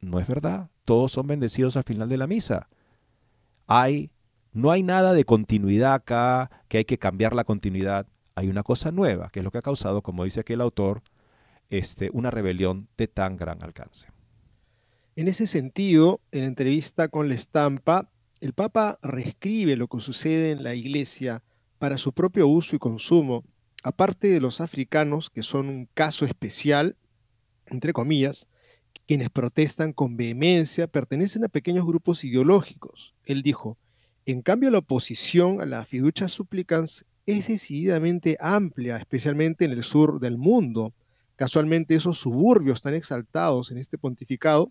[0.00, 0.70] No es verdad.
[0.84, 2.68] Todos son bendecidos al final de la misa.
[3.66, 4.10] Hay,
[4.52, 8.06] no hay nada de continuidad acá, que hay que cambiar la continuidad.
[8.34, 11.02] Hay una cosa nueva, que es lo que ha causado, como dice aquí el autor,
[11.72, 14.08] este, una rebelión de tan gran alcance.
[15.16, 20.62] En ese sentido, en entrevista con la estampa, el Papa reescribe lo que sucede en
[20.62, 21.42] la Iglesia
[21.78, 23.42] para su propio uso y consumo,
[23.82, 26.96] aparte de los africanos, que son un caso especial,
[27.66, 28.48] entre comillas,
[29.06, 33.14] quienes protestan con vehemencia pertenecen a pequeños grupos ideológicos.
[33.24, 33.78] Él dijo,
[34.26, 40.20] en cambio la oposición a la fiducia supplicans es decididamente amplia, especialmente en el sur
[40.20, 40.92] del mundo.
[41.42, 44.70] Casualmente esos suburbios tan exaltados en este pontificado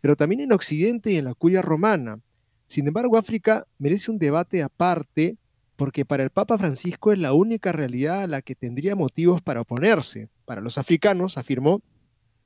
[0.00, 2.18] pero también en Occidente y en la curia romana.
[2.66, 5.36] Sin embargo, África merece un debate aparte
[5.76, 9.60] porque para el Papa Francisco es la única realidad a la que tendría motivos para
[9.60, 10.28] oponerse.
[10.44, 11.82] Para los africanos, afirmó,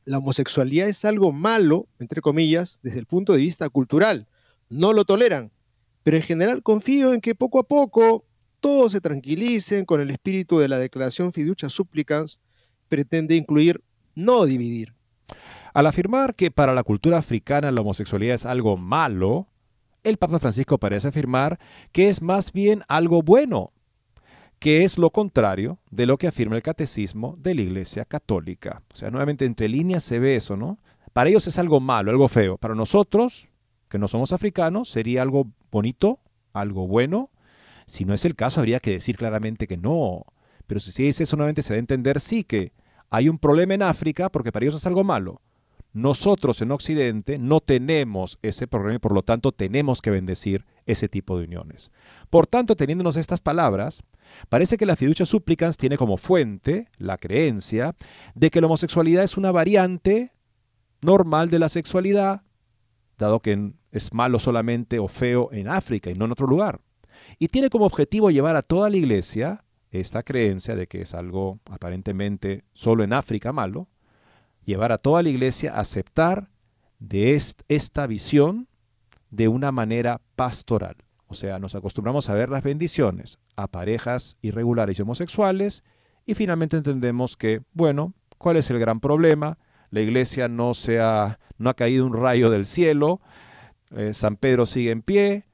[0.04, 4.28] la homosexualidad es algo malo, entre comillas, desde el punto de vista cultural.
[4.68, 5.50] No lo toleran.
[6.02, 8.26] Pero en general confío en que poco a poco
[8.60, 12.38] todos se tranquilicen con el espíritu de la declaración fiducia supplicans,
[12.92, 13.82] pretende incluir,
[14.14, 14.92] no dividir.
[15.72, 19.48] Al afirmar que para la cultura africana la homosexualidad es algo malo,
[20.04, 21.58] el Papa Francisco parece afirmar
[21.90, 23.72] que es más bien algo bueno,
[24.58, 28.82] que es lo contrario de lo que afirma el catecismo de la Iglesia Católica.
[28.92, 30.78] O sea, nuevamente entre líneas se ve eso, ¿no?
[31.14, 32.58] Para ellos es algo malo, algo feo.
[32.58, 33.48] Para nosotros,
[33.88, 36.20] que no somos africanos, sería algo bonito,
[36.52, 37.30] algo bueno.
[37.86, 40.26] Si no es el caso, habría que decir claramente que no.
[40.66, 42.74] Pero si se dice eso, nuevamente se da a entender sí que
[43.12, 45.42] hay un problema en África porque para ellos es algo malo.
[45.92, 51.10] Nosotros en Occidente no tenemos ese problema y por lo tanto tenemos que bendecir ese
[51.10, 51.90] tipo de uniones.
[52.30, 54.02] Por tanto, teniéndonos estas palabras,
[54.48, 57.94] parece que la fiducia supplicans tiene como fuente la creencia
[58.34, 60.32] de que la homosexualidad es una variante
[61.02, 62.44] normal de la sexualidad,
[63.18, 66.80] dado que es malo solamente o feo en África y no en otro lugar.
[67.38, 69.66] Y tiene como objetivo llevar a toda la iglesia
[70.00, 73.88] esta creencia de que es algo aparentemente solo en África malo,
[74.64, 76.48] llevar a toda la iglesia a aceptar
[76.98, 77.34] de
[77.68, 78.68] esta visión
[79.30, 80.96] de una manera pastoral.
[81.26, 85.82] O sea, nos acostumbramos a ver las bendiciones a parejas irregulares y homosexuales
[86.26, 89.58] y finalmente entendemos que, bueno, ¿cuál es el gran problema?
[89.90, 93.20] La iglesia no, se ha, no ha caído un rayo del cielo,
[93.96, 95.44] eh, San Pedro sigue en pie,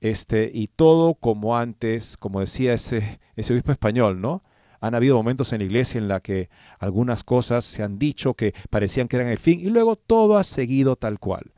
[0.00, 4.42] Este, y todo como antes, como decía ese, obispo español, ¿no?
[4.80, 8.54] Han habido momentos en la iglesia en la que algunas cosas se han dicho que
[8.70, 11.52] parecían que eran el fin y luego todo ha seguido tal cual.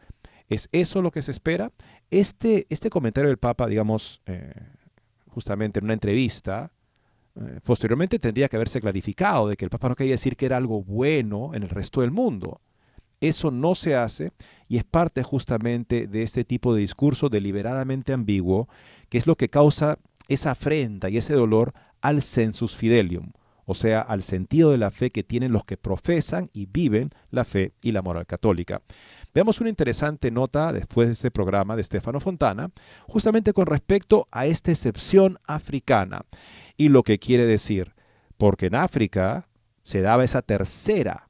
[0.48, 1.70] ¿Es eso lo que se espera?
[2.11, 4.55] Este, este comentario del Papa, digamos, eh,
[5.29, 6.72] justamente en una entrevista,
[7.37, 10.57] eh, posteriormente tendría que haberse clarificado de que el Papa no quería decir que era
[10.57, 12.62] algo bueno en el resto del mundo.
[13.20, 14.33] Eso no se hace
[14.68, 18.68] y es parte justamente de este tipo de discurso deliberadamente ambiguo,
[19.09, 23.33] que es lo que causa esa afrenta y ese dolor al sensus fidelium,
[23.66, 27.44] o sea, al sentido de la fe que tienen los que profesan y viven la
[27.44, 28.80] fe y la moral católica.
[29.35, 32.70] Veamos una interesante nota después de este programa de Stefano Fontana,
[33.06, 36.24] justamente con respecto a esta excepción africana
[36.76, 37.94] y lo que quiere decir,
[38.38, 39.48] porque en África
[39.83, 41.29] se daba esa tercera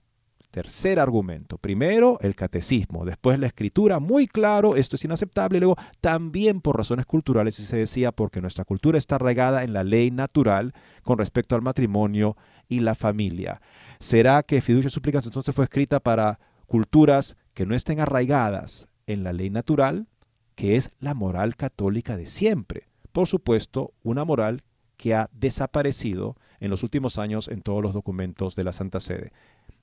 [0.51, 1.59] Tercer argumento.
[1.59, 3.05] Primero, el catecismo.
[3.05, 4.01] Después, la escritura.
[4.01, 5.59] Muy claro, esto es inaceptable.
[5.59, 9.73] Y luego, también por razones culturales, y se decía, porque nuestra cultura está arraigada en
[9.73, 12.37] la ley natural con respecto al matrimonio
[12.69, 13.61] y la familia.
[14.01, 19.33] ¿Será que Fiducia Súplicas entonces fue escrita para culturas que no estén arraigadas en la
[19.33, 20.09] ley natural,
[20.57, 22.89] que es la moral católica de siempre?
[23.13, 24.65] Por supuesto, una moral
[24.97, 29.33] que ha desaparecido en los últimos años en todos los documentos de la Santa Sede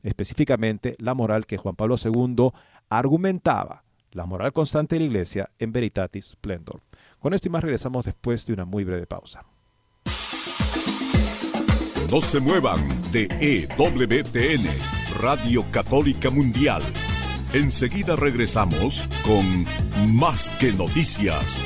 [0.03, 2.49] específicamente la moral que Juan Pablo II
[2.89, 6.81] argumentaba, la moral constante de la Iglesia en Veritatis Splendor.
[7.19, 9.39] Con esto y más regresamos después de una muy breve pausa.
[12.11, 12.79] No se muevan
[13.11, 14.65] de EWTN,
[15.21, 16.81] Radio Católica Mundial.
[17.51, 19.65] Enseguida regresamos con
[20.15, 21.65] Más que Noticias.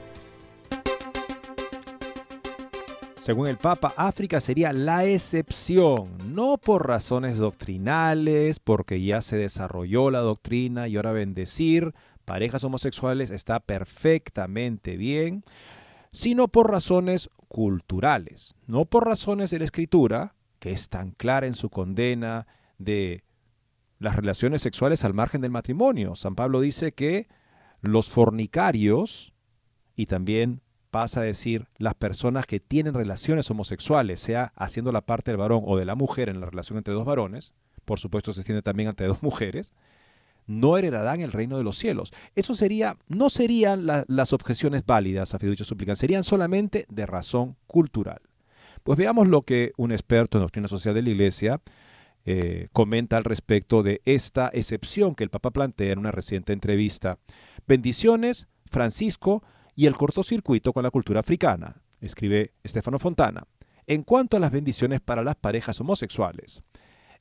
[3.21, 10.09] Según el Papa, África sería la excepción, no por razones doctrinales, porque ya se desarrolló
[10.09, 11.93] la doctrina y ahora bendecir
[12.25, 15.43] parejas homosexuales está perfectamente bien,
[16.11, 21.53] sino por razones culturales, no por razones de la escritura, que es tan clara en
[21.53, 22.47] su condena
[22.79, 23.23] de
[23.99, 26.15] las relaciones sexuales al margen del matrimonio.
[26.15, 27.27] San Pablo dice que
[27.81, 29.35] los fornicarios
[29.95, 35.31] y también pasa a decir las personas que tienen relaciones homosexuales, sea haciendo la parte
[35.31, 37.53] del varón o de la mujer en la relación entre dos varones,
[37.85, 39.73] por supuesto se extiende también ante dos mujeres,
[40.47, 42.11] no heredarán el reino de los cielos.
[42.35, 48.21] Eso sería, no serían las objeciones válidas a fiducia suplican, serían solamente de razón cultural.
[48.83, 51.61] Pues veamos lo que un experto en doctrina social de la Iglesia
[52.25, 57.19] eh, comenta al respecto de esta excepción que el Papa plantea en una reciente entrevista.
[57.67, 59.43] Bendiciones, Francisco,
[59.75, 63.47] y el cortocircuito con la cultura africana, escribe Stefano Fontana.
[63.87, 66.61] En cuanto a las bendiciones para las parejas homosexuales,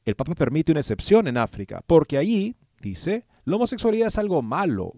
[0.05, 4.95] el Papa permite una excepción en África, porque allí, dice, la homosexualidad es algo malo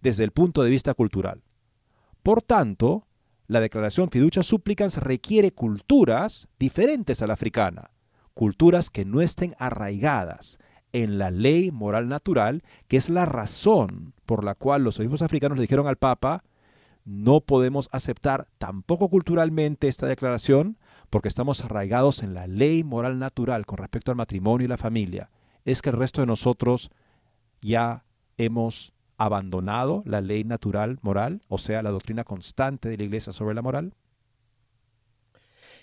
[0.00, 1.42] desde el punto de vista cultural.
[2.22, 3.06] Por tanto,
[3.46, 7.90] la declaración fiducia supplicans requiere culturas diferentes a la africana,
[8.34, 10.58] culturas que no estén arraigadas
[10.92, 15.58] en la ley moral natural, que es la razón por la cual los obispos africanos
[15.58, 16.42] le dijeron al Papa,
[17.06, 20.76] no podemos aceptar tampoco culturalmente esta declaración
[21.08, 25.30] porque estamos arraigados en la ley moral natural con respecto al matrimonio y la familia,
[25.64, 26.90] es que el resto de nosotros
[27.62, 28.04] ya
[28.36, 33.54] hemos abandonado la ley natural moral, o sea, la doctrina constante de la Iglesia sobre
[33.54, 33.94] la moral?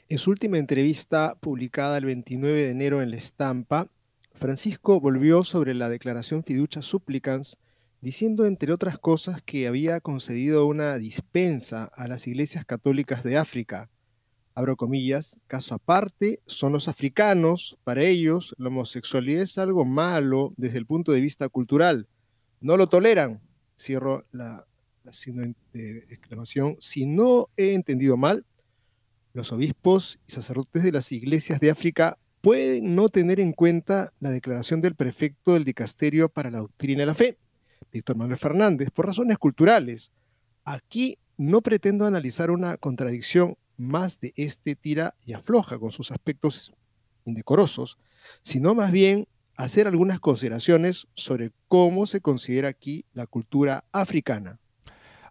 [0.09, 3.87] En su última entrevista publicada el 29 de enero en La Estampa,
[4.35, 7.57] Francisco volvió sobre la declaración fiducia supplicans,
[8.03, 13.89] diciendo entre otras cosas que había concedido una dispensa a las iglesias católicas de África.
[14.55, 20.79] Abro comillas, caso aparte, son los africanos, para ellos la homosexualidad es algo malo desde
[20.79, 22.09] el punto de vista cultural.
[22.59, 23.41] No lo toleran.
[23.79, 24.67] Cierro la,
[25.71, 26.75] de exclamación.
[26.81, 28.45] Si no he entendido mal,
[29.31, 34.29] los obispos y sacerdotes de las iglesias de África pueden no tener en cuenta la
[34.29, 37.37] declaración del prefecto del dicasterio para la doctrina de la fe,
[37.93, 40.11] Víctor Manuel Fernández, por razones culturales.
[40.65, 46.73] Aquí no pretendo analizar una contradicción más de este tira y afloja con sus aspectos
[47.25, 47.97] indecorosos,
[48.41, 54.59] sino más bien hacer algunas consideraciones sobre cómo se considera aquí la cultura africana.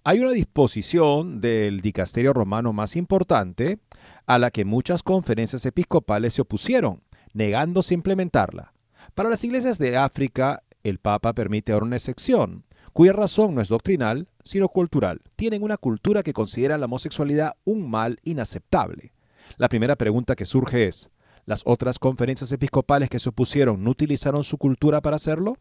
[0.05, 3.79] Hay una disposición del dicasterio romano más importante
[4.27, 7.03] a la que muchas conferencias episcopales se opusieron,
[7.33, 8.73] negándose a implementarla.
[9.15, 13.69] Para las iglesias de África, el Papa permite ahora una excepción, cuya razón no es
[13.69, 15.23] doctrinal, sino cultural.
[15.37, 19.13] Tienen una cultura que considera la homosexualidad un mal inaceptable.
[19.57, 21.11] La primera pregunta que surge es,
[21.45, 25.57] ¿las otras conferencias episcopales que se opusieron no utilizaron su cultura para hacerlo?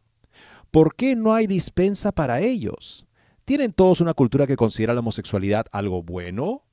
[0.71, 3.05] ¿Por qué no hay dispensa para ellos?
[3.45, 6.63] ¿Tienen todos una cultura que considera la homosexualidad algo bueno?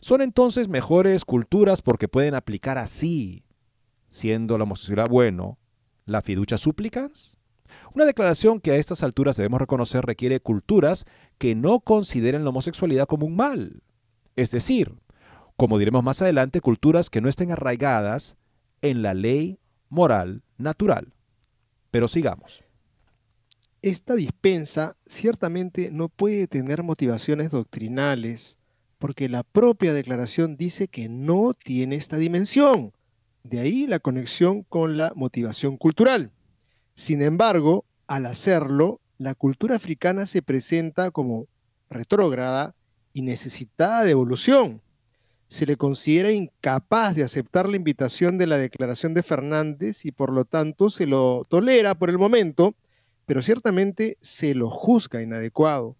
[0.00, 3.44] ¿Son entonces mejores culturas porque pueden aplicar así,
[4.08, 5.58] siendo la homosexualidad bueno,
[6.06, 7.39] la fiducia súplicas?
[7.94, 11.06] Una declaración que a estas alturas debemos reconocer requiere culturas
[11.38, 13.82] que no consideren la homosexualidad como un mal.
[14.36, 14.94] Es decir,
[15.56, 18.36] como diremos más adelante, culturas que no estén arraigadas
[18.82, 19.58] en la ley
[19.88, 21.12] moral natural.
[21.90, 22.64] Pero sigamos.
[23.82, 28.58] Esta dispensa ciertamente no puede tener motivaciones doctrinales,
[28.98, 32.92] porque la propia declaración dice que no tiene esta dimensión.
[33.42, 36.30] De ahí la conexión con la motivación cultural.
[37.00, 41.46] Sin embargo, al hacerlo, la cultura africana se presenta como
[41.88, 42.74] retrógrada
[43.14, 44.82] y necesitada de evolución.
[45.48, 50.30] Se le considera incapaz de aceptar la invitación de la declaración de Fernández y por
[50.30, 52.74] lo tanto se lo tolera por el momento,
[53.24, 55.96] pero ciertamente se lo juzga inadecuado.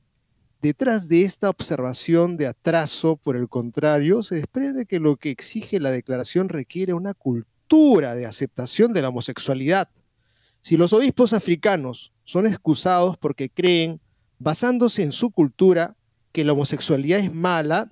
[0.60, 5.80] Detrás de esta observación de atraso, por el contrario, se desprende que lo que exige
[5.80, 9.88] la declaración requiere una cultura de aceptación de la homosexualidad.
[10.60, 14.00] Si los obispos africanos son excusados porque creen,
[14.38, 15.96] basándose en su cultura,
[16.32, 17.90] que la homosexualidad es mala,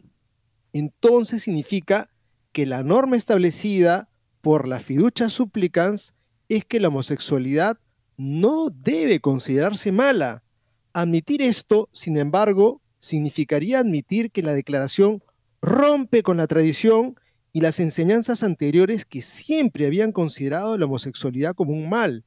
[0.72, 2.10] entonces significa
[2.52, 4.08] que la norma establecida
[4.40, 6.14] por la fiducia supplicans
[6.48, 7.78] es que la homosexualidad
[8.16, 10.42] no debe considerarse mala,
[11.00, 15.22] Admitir esto, sin embargo, significaría admitir que la declaración
[15.62, 17.14] rompe con la tradición
[17.52, 22.24] y las enseñanzas anteriores que siempre habían considerado la homosexualidad como un mal.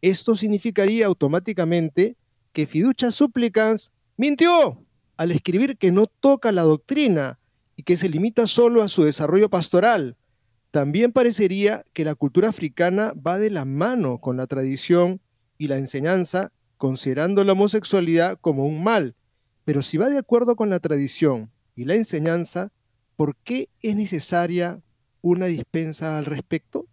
[0.00, 2.16] Esto significaría automáticamente
[2.52, 4.84] que Fiducia Supplicans mintió
[5.16, 7.38] al escribir que no toca la doctrina
[7.76, 10.16] y que se limita solo a su desarrollo pastoral.
[10.70, 15.20] También parecería que la cultura africana va de la mano con la tradición
[15.56, 19.16] y la enseñanza considerando la homosexualidad como un mal,
[19.64, 22.70] pero si va de acuerdo con la tradición y la enseñanza,
[23.16, 24.80] ¿por qué es necesaria
[25.20, 26.86] una dispensa al respecto?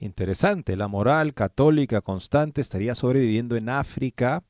[0.00, 4.44] Interesante, la moral católica constante estaría sobreviviendo en África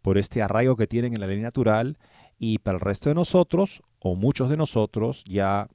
[0.00, 1.98] por este arraigo que tienen en la ley natural
[2.38, 5.68] y para el resto de nosotros, o muchos de nosotros, ya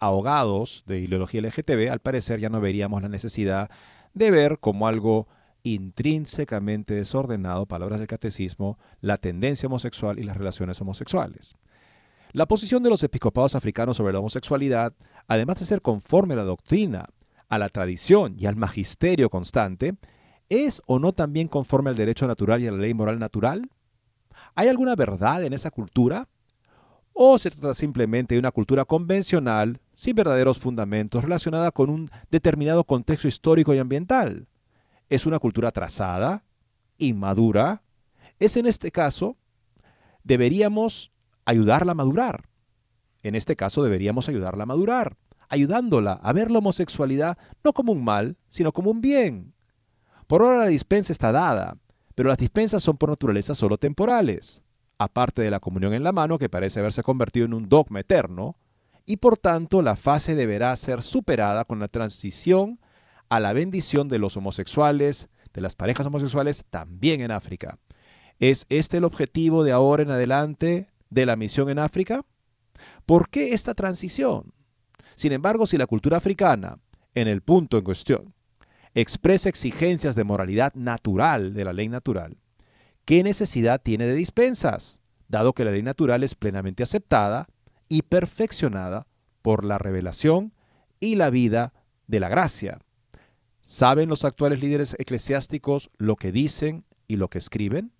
[0.00, 3.70] ahogados de ideología LGTB, al parecer ya no veríamos la necesidad
[4.12, 5.26] de ver como algo
[5.62, 11.54] intrínsecamente desordenado, palabras del catecismo, la tendencia homosexual y las relaciones homosexuales.
[12.32, 14.92] La posición de los episcopados africanos sobre la homosexualidad,
[15.26, 17.06] además de ser conforme a la doctrina,
[17.48, 19.96] a la tradición y al magisterio constante,
[20.48, 23.62] ¿es o no también conforme al derecho natural y a la ley moral natural?
[24.54, 26.28] ¿Hay alguna verdad en esa cultura?
[27.12, 32.84] ¿O se trata simplemente de una cultura convencional, sin verdaderos fundamentos, relacionada con un determinado
[32.84, 34.46] contexto histórico y ambiental?
[35.08, 36.44] es una cultura atrasada,
[36.98, 37.82] inmadura,
[38.38, 39.36] es en este caso,
[40.22, 41.12] deberíamos
[41.44, 42.48] ayudarla a madurar.
[43.22, 45.16] En este caso deberíamos ayudarla a madurar,
[45.48, 49.54] ayudándola a ver la homosexualidad no como un mal, sino como un bien.
[50.26, 51.76] Por ahora la dispensa está dada,
[52.14, 54.62] pero las dispensas son por naturaleza solo temporales.
[54.98, 58.56] Aparte de la comunión en la mano, que parece haberse convertido en un dogma eterno,
[59.06, 62.80] y por tanto la fase deberá ser superada con la transición
[63.28, 67.78] a la bendición de los homosexuales, de las parejas homosexuales también en África.
[68.38, 72.22] ¿Es este el objetivo de ahora en adelante de la misión en África?
[73.06, 74.52] ¿Por qué esta transición?
[75.18, 76.78] Sin embargo, si la cultura africana,
[77.12, 78.34] en el punto en cuestión,
[78.94, 82.36] expresa exigencias de moralidad natural de la ley natural,
[83.04, 87.48] ¿qué necesidad tiene de dispensas, dado que la ley natural es plenamente aceptada
[87.88, 89.08] y perfeccionada
[89.42, 90.52] por la revelación
[91.00, 91.72] y la vida
[92.06, 92.78] de la gracia?
[93.60, 97.90] ¿Saben los actuales líderes eclesiásticos lo que dicen y lo que escriben?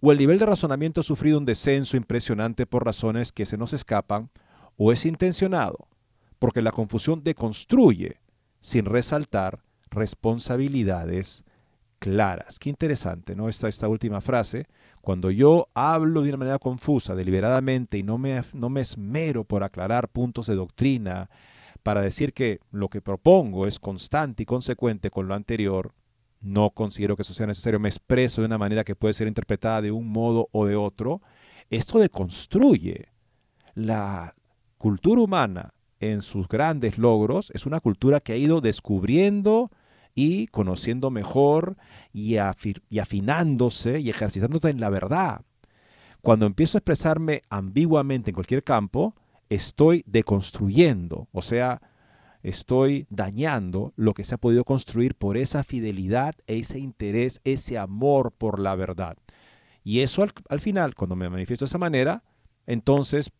[0.00, 3.72] ¿O el nivel de razonamiento ha sufrido un descenso impresionante por razones que se nos
[3.72, 4.28] escapan?
[4.76, 5.87] ¿O es intencionado?
[6.38, 8.16] Porque la confusión deconstruye
[8.60, 11.44] sin resaltar responsabilidades
[11.98, 12.58] claras.
[12.58, 13.48] Qué interesante, ¿no?
[13.48, 14.66] Esta, esta última frase.
[15.00, 19.62] Cuando yo hablo de una manera confusa, deliberadamente, y no me, no me esmero por
[19.62, 21.28] aclarar puntos de doctrina,
[21.82, 25.94] para decir que lo que propongo es constante y consecuente con lo anterior,
[26.40, 29.82] no considero que eso sea necesario, me expreso de una manera que puede ser interpretada
[29.82, 31.22] de un modo o de otro,
[31.70, 33.08] esto deconstruye
[33.74, 34.34] la
[34.76, 39.70] cultura humana en sus grandes logros, es una cultura que ha ido descubriendo
[40.14, 41.76] y conociendo mejor
[42.12, 45.42] y, afinándose y ejercitándose en la verdad.
[46.22, 49.14] Cuando empiezo a expresarme ambiguamente en cualquier campo,
[49.48, 51.80] estoy deconstruyendo, o sea,
[52.42, 58.32] estoy dañando lo que se ha podido construir por esa fidelidad, ese interés, ese amor
[58.32, 59.16] por la verdad.
[59.84, 62.24] Y eso al, al final, cuando me manifiesto de esa manera,
[62.66, 63.30] entonces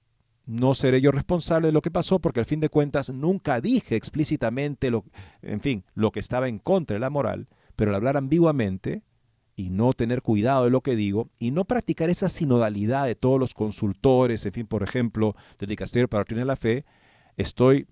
[0.48, 3.96] no seré yo responsable de lo que pasó porque al fin de cuentas nunca dije
[3.96, 5.04] explícitamente lo,
[5.42, 9.02] en fin, lo que estaba en contra de la moral, pero al hablar ambiguamente
[9.56, 13.38] y no tener cuidado de lo que digo y no practicar esa sinodalidad de todos
[13.38, 16.86] los consultores, en fin, por ejemplo, del Dicasterio para Doctrina de la Fe,
[17.36, 17.86] estoy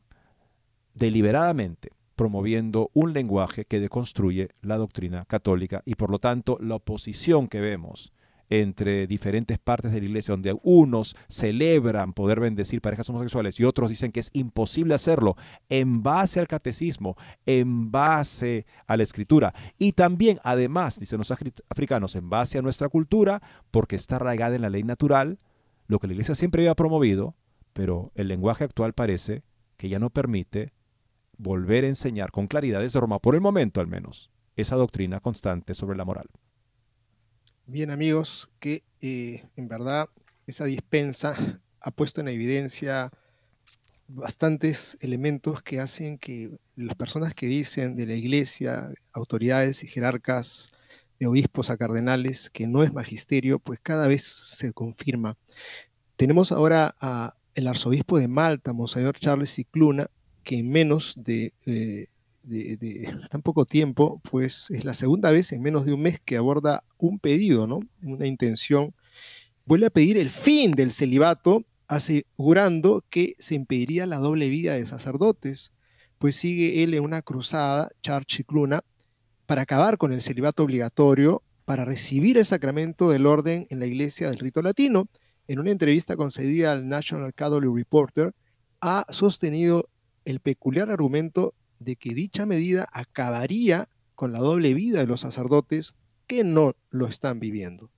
[0.95, 7.49] deliberadamente promoviendo un lenguaje que deconstruye la doctrina católica y por lo tanto la oposición
[7.49, 8.15] que vemos
[8.49, 13.89] entre diferentes partes de la iglesia, donde unos celebran poder bendecir parejas homosexuales y otros
[13.89, 15.37] dicen que es imposible hacerlo
[15.69, 22.15] en base al catecismo, en base a la escritura y también, además, dicen los africanos,
[22.17, 25.39] en base a nuestra cultura, porque está arraigada en la ley natural,
[25.87, 27.35] lo que la iglesia siempre había promovido,
[27.73, 29.43] pero el lenguaje actual parece
[29.77, 30.73] que ya no permite
[31.37, 35.75] volver a enseñar con claridad desde Roma, por el momento al menos, esa doctrina constante
[35.75, 36.27] sobre la moral.
[37.69, 40.09] Bien amigos, que eh, en verdad
[40.47, 41.35] esa dispensa
[41.81, 43.11] ha puesto en evidencia
[44.07, 50.71] bastantes elementos que hacen que las personas que dicen de la iglesia, autoridades y jerarcas,
[51.19, 55.37] de obispos a cardenales, que no es magisterio, pues cada vez se confirma.
[56.15, 60.07] Tenemos ahora a el arzobispo de Malta, Monseñor Charles Cicluna,
[60.45, 62.07] que en menos de eh,
[62.47, 66.37] de, tan poco tiempo, pues es la segunda vez en menos de un mes que
[66.37, 67.81] aborda un pedido, ¿no?
[68.03, 68.95] Una intención.
[69.65, 74.87] Vuelve a pedir el fin del celibato, asegurando que se impediría la doble vida de
[74.87, 75.73] sacerdotes,
[76.19, 78.83] pues sigue él en una cruzada, Charchicluna,
[79.47, 84.31] para acabar con el celibato obligatorio, para recibir el sacramento del orden en la iglesia
[84.31, 85.09] del rito latino.
[85.49, 88.35] En una entrevista concedida al National Catholic Reporter,
[88.81, 89.89] ha sostenido
[90.25, 95.95] el peculiar argumento de que dicha medida acabaría con la doble vida de los sacerdotes
[96.27, 97.91] que no lo están viviendo.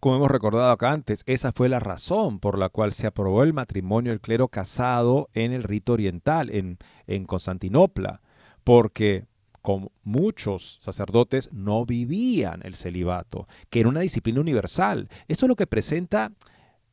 [0.00, 3.52] Como hemos recordado acá antes, esa fue la razón por la cual se aprobó el
[3.52, 8.20] matrimonio del clero casado en el rito oriental, en, en Constantinopla,
[8.64, 9.26] porque
[9.62, 15.08] como muchos sacerdotes no vivían el celibato, que era una disciplina universal.
[15.28, 16.32] Esto es lo que presenta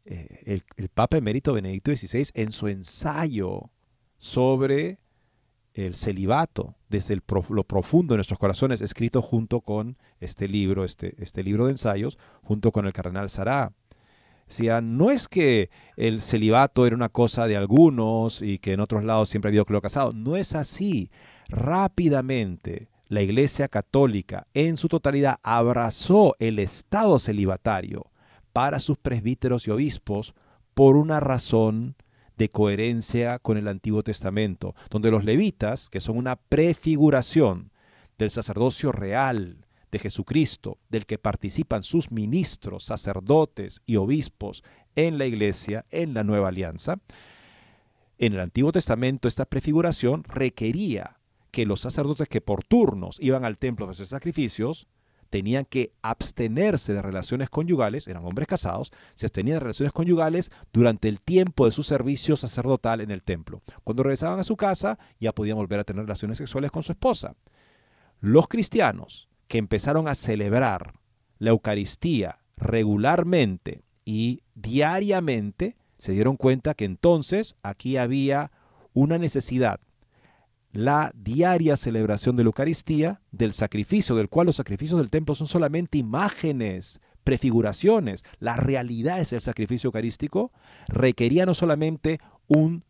[0.06, 3.72] eh, el, el Papa emérito Benedicto XVI en su ensayo
[4.18, 5.00] sobre
[5.86, 7.20] el celibato desde
[7.50, 12.18] lo profundo de nuestros corazones, escrito junto con este libro, este, este libro de ensayos,
[12.44, 13.74] junto con el cardenal Sará.
[14.48, 19.04] Decía, no es que el celibato era una cosa de algunos y que en otros
[19.04, 21.12] lados siempre ha habido clero casado, no es así.
[21.50, 28.12] Rápidamente la Iglesia Católica en su totalidad abrazó el estado celibatario
[28.54, 30.34] para sus presbíteros y obispos
[30.74, 31.96] por una razón
[32.40, 37.72] de coherencia con el Antiguo Testamento, donde los levitas, que son una prefiguración
[38.18, 44.64] del sacerdocio real de Jesucristo, del que participan sus ministros, sacerdotes y obispos
[44.96, 47.00] en la iglesia, en la nueva alianza,
[48.18, 51.18] en el Antiguo Testamento esta prefiguración requería
[51.52, 54.88] que los sacerdotes que por turnos iban al templo a hacer sacrificios,
[55.30, 61.08] tenían que abstenerse de relaciones conyugales, eran hombres casados, se abstenían de relaciones conyugales durante
[61.08, 63.62] el tiempo de su servicio sacerdotal en el templo.
[63.84, 67.36] Cuando regresaban a su casa ya podían volver a tener relaciones sexuales con su esposa.
[68.20, 70.94] Los cristianos que empezaron a celebrar
[71.38, 78.52] la Eucaristía regularmente y diariamente, se dieron cuenta que entonces aquí había
[78.94, 79.80] una necesidad
[80.72, 85.48] la diaria celebración de la Eucaristía, del sacrificio, del cual los sacrificios del templo son
[85.48, 88.24] solamente imágenes, prefiguraciones.
[88.40, 90.52] La realidad es el sacrificio eucarístico,
[90.88, 92.84] requería no solamente un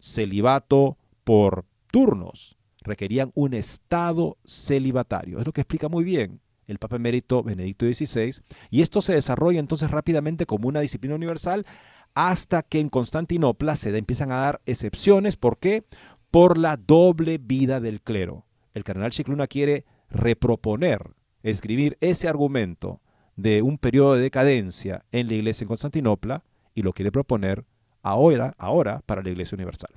[0.00, 5.38] celibato por turnos, requerían un estado celibatario.
[5.38, 8.42] Es lo que explica muy bien el Papa Emérito Benedicto XVI.
[8.70, 11.66] Y esto se desarrolla entonces rápidamente como una disciplina universal
[12.14, 15.36] hasta que en Constantinopla se empiezan a dar excepciones.
[15.36, 15.84] ¿Por qué?
[16.30, 18.46] Por la doble vida del clero.
[18.74, 23.00] El cardenal Chicluna quiere reproponer, escribir ese argumento
[23.36, 27.64] de un periodo de decadencia en la iglesia en Constantinopla y lo quiere proponer
[28.02, 29.90] ahora, ahora para la iglesia universal.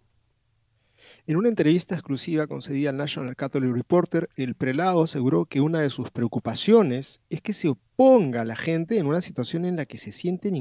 [1.27, 5.89] En una entrevista exclusiva concedida al National Catholic Reporter, el prelado aseguró que una de
[5.89, 9.97] sus preocupaciones es que se oponga a la gente en una situación en la que
[9.97, 10.55] se sienten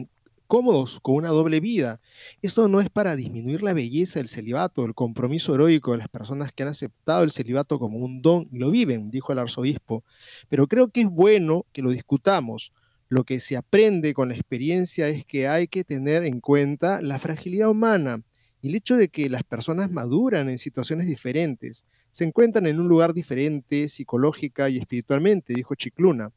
[0.53, 1.99] cómodos con una doble vida.
[2.43, 6.53] Esto no es para disminuir la belleza del celibato, el compromiso heroico de las personas
[6.53, 10.05] que han aceptado el celibato como un don y lo viven, dijo el arzobispo,
[10.51, 12.75] pero creo que es bueno que lo discutamos.
[13.09, 17.19] Lo que se aprende con la experiencia es que hay que tener en cuenta la
[17.19, 18.23] fragilidad humana
[18.61, 22.89] y el hecho de que las personas maduran en situaciones diferentes, se encuentran en un
[22.89, 26.31] lugar diferente psicológica y espiritualmente, dijo Chicluna.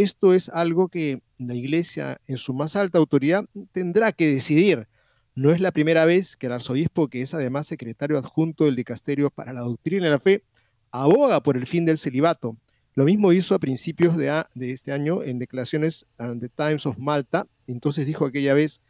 [0.00, 4.88] Esto es algo que la Iglesia, en su más alta autoridad, tendrá que decidir.
[5.34, 9.28] No es la primera vez que el arzobispo, que es además secretario adjunto del Dicasterio
[9.28, 10.42] para la Doctrina de la Fe,
[10.90, 12.56] aboga por el fin del celibato.
[12.94, 14.42] Lo mismo hizo a principios de,
[14.72, 17.46] este año en declaraciones the Times of Malta.
[17.66, 18.80] Entonces dijo aquella vez,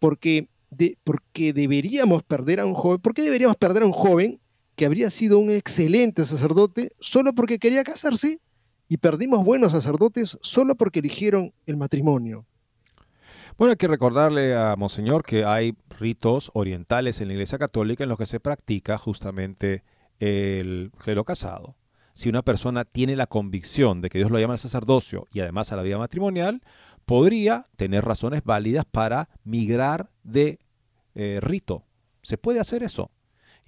[0.00, 0.48] porque,
[1.04, 4.40] porque deberíamos perder a un joven, ¿por qué deberíamos perder a un joven
[4.74, 8.40] que habría sido un excelente sacerdote solo porque quería casarse?
[8.88, 12.46] Y perdimos buenos sacerdotes solo porque eligieron el matrimonio.
[13.58, 18.10] Bueno, hay que recordarle a Monseñor que hay ritos orientales en la Iglesia Católica en
[18.10, 19.82] los que se practica justamente
[20.20, 21.76] el clero casado.
[22.12, 25.72] Si una persona tiene la convicción de que Dios lo llama al sacerdocio y además
[25.72, 26.62] a la vida matrimonial,
[27.04, 30.58] podría tener razones válidas para migrar de
[31.14, 31.84] eh, rito.
[32.22, 33.10] Se puede hacer eso.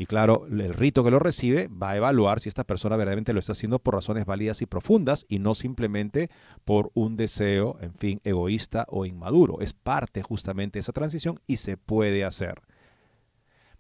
[0.01, 3.41] Y claro, el rito que lo recibe va a evaluar si esta persona verdaderamente lo
[3.41, 6.31] está haciendo por razones válidas y profundas y no simplemente
[6.65, 9.61] por un deseo, en fin, egoísta o inmaduro.
[9.61, 12.63] Es parte justamente de esa transición y se puede hacer.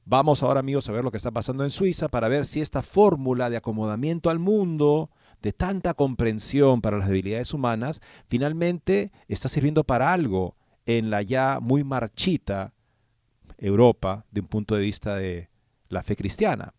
[0.04, 2.82] Vamos ahora amigos a ver lo que está pasando en Suiza para ver si esta
[2.82, 5.10] fórmula de acomodamiento al mundo,
[5.40, 11.60] de tanta comprensión para las debilidades humanas, finalmente está sirviendo para algo en la ya
[11.62, 12.72] muy marchita
[13.56, 15.48] Europa de un punto de vista de
[15.88, 16.74] la fe cristiana.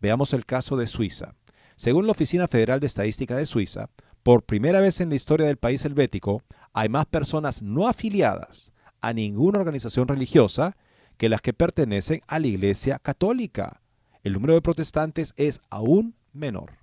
[0.00, 1.34] Veamos el caso de Suiza.
[1.76, 3.90] Según la Oficina Federal de Estadística de Suiza,
[4.22, 6.42] por primera vez en la historia del país helvético,
[6.72, 10.76] hay más personas no afiliadas a ninguna organización religiosa
[11.16, 13.80] que las que pertenecen a la Iglesia Católica.
[14.22, 16.78] El número de protestantes es aún menor.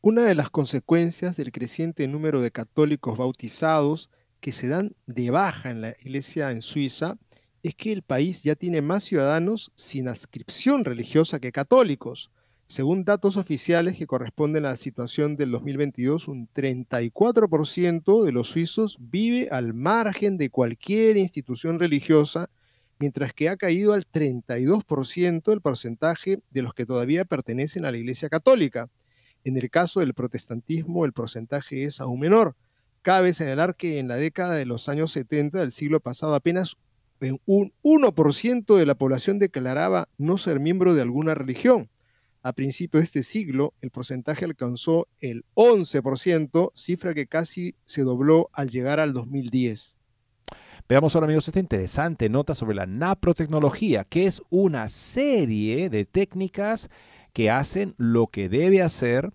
[0.00, 5.70] Una de las consecuencias del creciente número de católicos bautizados que se dan de baja
[5.70, 7.18] en la Iglesia en Suiza
[7.62, 12.30] es que el país ya tiene más ciudadanos sin adscripción religiosa que católicos.
[12.66, 18.96] Según datos oficiales que corresponden a la situación del 2022, un 34% de los suizos
[19.00, 22.48] vive al margen de cualquier institución religiosa,
[23.00, 27.98] mientras que ha caído al 32% el porcentaje de los que todavía pertenecen a la
[27.98, 28.88] Iglesia Católica.
[29.42, 32.54] En el caso del protestantismo, el porcentaje es aún menor.
[33.02, 36.76] Cabe señalar que en la década de los años 70 del siglo pasado apenas
[37.46, 41.88] un 1% de la población declaraba no ser miembro de alguna religión.
[42.42, 48.48] A principios de este siglo, el porcentaje alcanzó el 11%, cifra que casi se dobló
[48.52, 49.98] al llegar al 2010.
[50.88, 56.88] Veamos ahora, amigos, esta interesante nota sobre la naprotecnología, que es una serie de técnicas
[57.32, 59.32] que hacen lo que debe hacer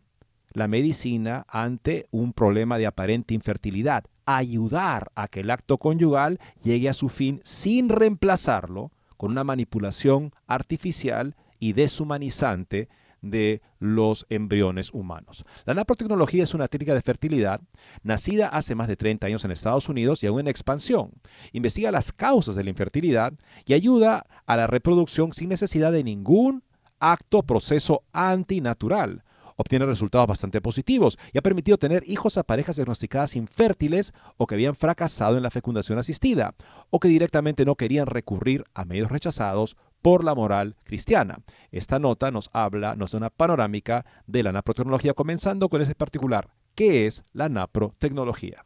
[0.55, 6.89] la medicina ante un problema de aparente infertilidad ayudar a que el acto conyugal llegue
[6.89, 12.89] a su fin sin reemplazarlo con una manipulación artificial y deshumanizante
[13.21, 15.45] de los embriones humanos.
[15.65, 17.59] La naprotecnología es una técnica de fertilidad
[18.03, 21.11] nacida hace más de 30 años en Estados Unidos y aún en expansión.
[21.51, 23.33] Investiga las causas de la infertilidad
[23.65, 26.63] y ayuda a la reproducción sin necesidad de ningún
[26.99, 29.24] acto o proceso antinatural
[29.55, 34.55] obtiene resultados bastante positivos y ha permitido tener hijos a parejas diagnosticadas infértiles o que
[34.55, 36.55] habían fracasado en la fecundación asistida
[36.89, 41.39] o que directamente no querían recurrir a medios rechazados por la moral cristiana.
[41.71, 46.53] Esta nota nos habla, nos da una panorámica de la naprotecnología, comenzando con ese particular.
[46.75, 48.65] ¿Qué es la naprotecnología?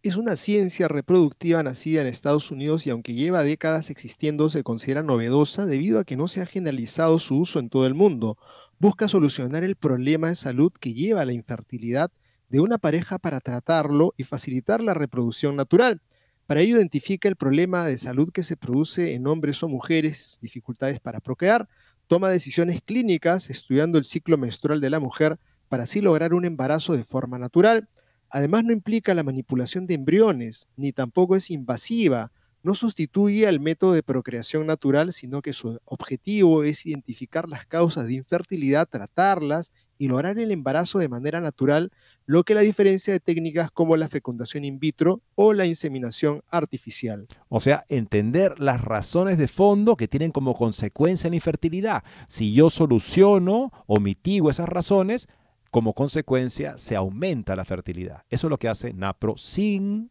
[0.00, 5.02] Es una ciencia reproductiva nacida en Estados Unidos y aunque lleva décadas existiendo se considera
[5.02, 8.38] novedosa debido a que no se ha generalizado su uso en todo el mundo.
[8.80, 12.10] Busca solucionar el problema de salud que lleva a la infertilidad
[12.48, 16.00] de una pareja para tratarlo y facilitar la reproducción natural.
[16.46, 21.00] Para ello identifica el problema de salud que se produce en hombres o mujeres, dificultades
[21.00, 21.68] para procrear,
[22.06, 26.96] toma decisiones clínicas estudiando el ciclo menstrual de la mujer para así lograr un embarazo
[26.96, 27.88] de forma natural,
[28.30, 32.30] Además, no implica la manipulación de embriones, ni tampoco es invasiva,
[32.62, 38.06] no sustituye al método de procreación natural, sino que su objetivo es identificar las causas
[38.06, 41.90] de infertilidad, tratarlas y lograr el embarazo de manera natural,
[42.24, 47.26] lo que la diferencia de técnicas como la fecundación in vitro o la inseminación artificial.
[47.48, 52.04] O sea, entender las razones de fondo que tienen como consecuencia la infertilidad.
[52.28, 55.28] Si yo soluciono o mitigo esas razones,
[55.70, 58.24] como consecuencia se aumenta la fertilidad.
[58.30, 60.10] Eso es lo que hace NAPRO sin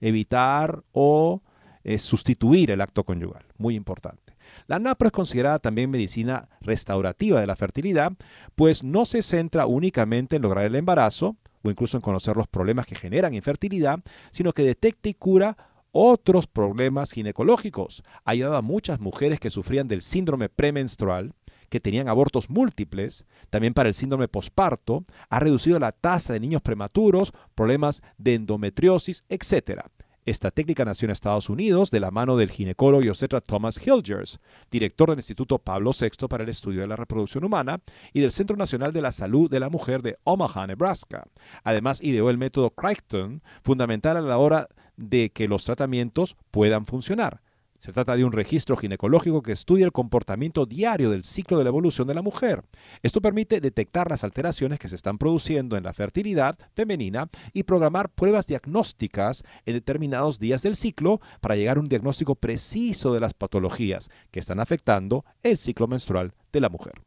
[0.00, 1.42] evitar o
[1.84, 3.44] eh, sustituir el acto conyugal.
[3.58, 4.36] Muy importante.
[4.66, 8.12] La NAPRO es considerada también medicina restaurativa de la fertilidad,
[8.54, 12.86] pues no se centra únicamente en lograr el embarazo o incluso en conocer los problemas
[12.86, 15.56] que generan infertilidad, sino que detecta y cura
[15.92, 18.02] otros problemas ginecológicos.
[18.24, 21.34] Ha ayudado a muchas mujeres que sufrían del síndrome premenstrual,
[21.68, 26.60] que tenían abortos múltiples, también para el síndrome posparto, ha reducido la tasa de niños
[26.60, 29.82] prematuros, problemas de endometriosis, etc.
[30.24, 34.38] Esta técnica nació en Estados Unidos de la mano del ginecólogo y obstetra Thomas Hilgers,
[34.70, 37.80] director del Instituto Pablo VI para el Estudio de la Reproducción Humana
[38.12, 41.24] y del Centro Nacional de la Salud de la Mujer de Omaha, Nebraska.
[41.64, 47.42] Además, ideó el método Crichton, fundamental a la hora de que los tratamientos puedan funcionar.
[47.82, 51.70] Se trata de un registro ginecológico que estudia el comportamiento diario del ciclo de la
[51.70, 52.62] evolución de la mujer.
[53.02, 58.08] Esto permite detectar las alteraciones que se están produciendo en la fertilidad femenina y programar
[58.08, 63.34] pruebas diagnósticas en determinados días del ciclo para llegar a un diagnóstico preciso de las
[63.34, 67.02] patologías que están afectando el ciclo menstrual de la mujer.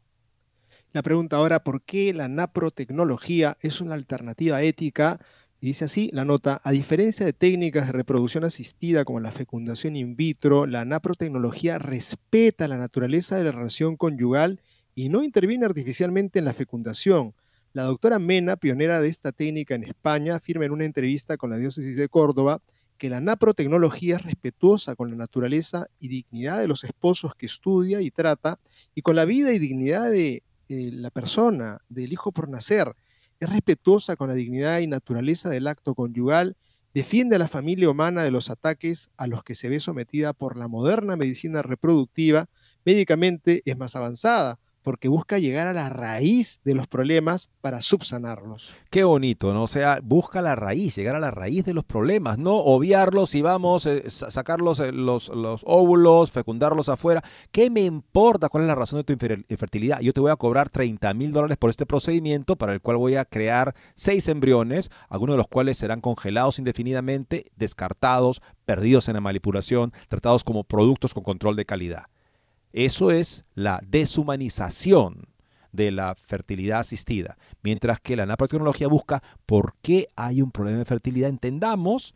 [0.92, 5.22] La pregunta ahora, ¿por qué la naprotecnología es una alternativa ética
[5.62, 10.16] dice así la nota, a diferencia de técnicas de reproducción asistida como la fecundación in
[10.16, 14.62] vitro, la naprotecnología respeta la naturaleza de la relación conyugal
[14.94, 17.34] y no interviene artificialmente en la fecundación.
[17.74, 21.58] La doctora Mena, pionera de esta técnica en España, afirma en una entrevista con la
[21.58, 22.62] diócesis de Córdoba
[22.98, 28.00] que la naprotecnología es respetuosa con la naturaleza y dignidad de los esposos que estudia
[28.00, 28.60] y trata
[28.94, 32.96] y con la vida y dignidad de eh, la persona, del hijo por nacer
[33.46, 36.58] es respetuosa con la dignidad y naturaleza del acto conyugal,
[36.94, 40.58] defiende a la familia humana de los ataques a los que se ve sometida por
[40.58, 42.48] la moderna medicina reproductiva,
[42.86, 48.72] médicamente es más avanzada, porque busca llegar a la raíz de los problemas para subsanarlos.
[48.92, 49.64] Qué bonito, ¿no?
[49.64, 53.42] O sea, busca la raíz, llegar a la raíz de los problemas, no obviarlos y
[53.42, 57.24] vamos, a eh, sacarlos eh, los, los, óvulos, fecundarlos afuera.
[57.52, 59.14] ¿Qué me importa cuál es la razón de tu
[59.50, 60.02] infertilidad?
[60.02, 63.16] Yo te voy a cobrar 30 mil dólares por este procedimiento para el cual voy
[63.16, 69.22] a crear seis embriones, algunos de los cuales serán congelados indefinidamente, descartados, perdidos en la
[69.22, 72.04] manipulación, tratados como productos con control de calidad.
[72.76, 75.30] Eso es la deshumanización
[75.72, 80.86] de la fertilidad asistida, mientras que la naprotecnología busca por qué hay un problema de
[80.86, 81.30] fertilidad.
[81.30, 82.16] Entendamos,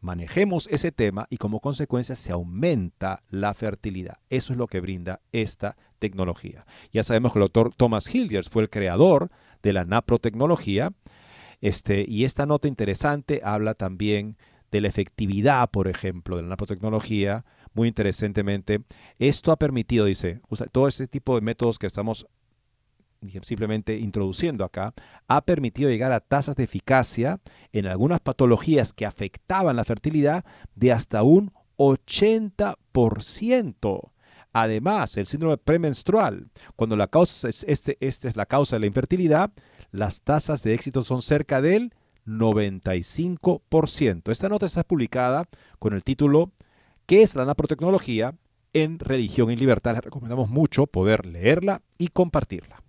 [0.00, 4.16] manejemos ese tema y como consecuencia se aumenta la fertilidad.
[4.30, 6.64] Eso es lo que brinda esta tecnología.
[6.94, 9.30] Ya sabemos que el doctor Thomas Hilgers fue el creador
[9.62, 10.94] de la naprotecnología.
[11.60, 14.38] Este, y esta nota interesante habla también
[14.70, 17.44] de la efectividad, por ejemplo, de la naprotecnología
[17.74, 18.82] muy interesantemente.
[19.18, 20.40] Esto ha permitido, dice,
[20.72, 22.26] todo ese tipo de métodos que estamos
[23.42, 24.94] simplemente introduciendo acá,
[25.28, 27.38] ha permitido llegar a tasas de eficacia
[27.72, 30.44] en algunas patologías que afectaban la fertilidad
[30.74, 34.10] de hasta un 80%.
[34.52, 38.86] Además, el síndrome premenstrual, cuando la causa es este, esta es la causa de la
[38.86, 39.52] infertilidad,
[39.92, 41.94] las tasas de éxito son cerca del
[42.26, 44.30] 95%.
[44.30, 45.44] Esta nota está publicada
[45.78, 46.50] con el título
[47.10, 48.36] ¿Qué es la naprotecnología?
[48.72, 49.94] En Religión y Libertad.
[49.94, 52.84] Les recomendamos mucho poder leerla y compartirla.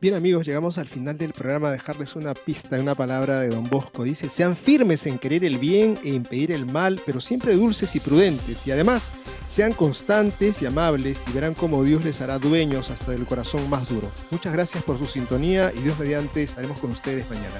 [0.00, 4.04] Bien amigos, llegamos al final del programa dejarles una pista, una palabra de Don Bosco.
[4.04, 7.98] Dice, sean firmes en querer el bien e impedir el mal, pero siempre dulces y
[7.98, 8.68] prudentes.
[8.68, 9.10] Y además,
[9.46, 13.88] sean constantes y amables y verán cómo Dios les hará dueños hasta del corazón más
[13.88, 14.12] duro.
[14.30, 17.58] Muchas gracias por su sintonía y Dios mediante estaremos con ustedes mañana.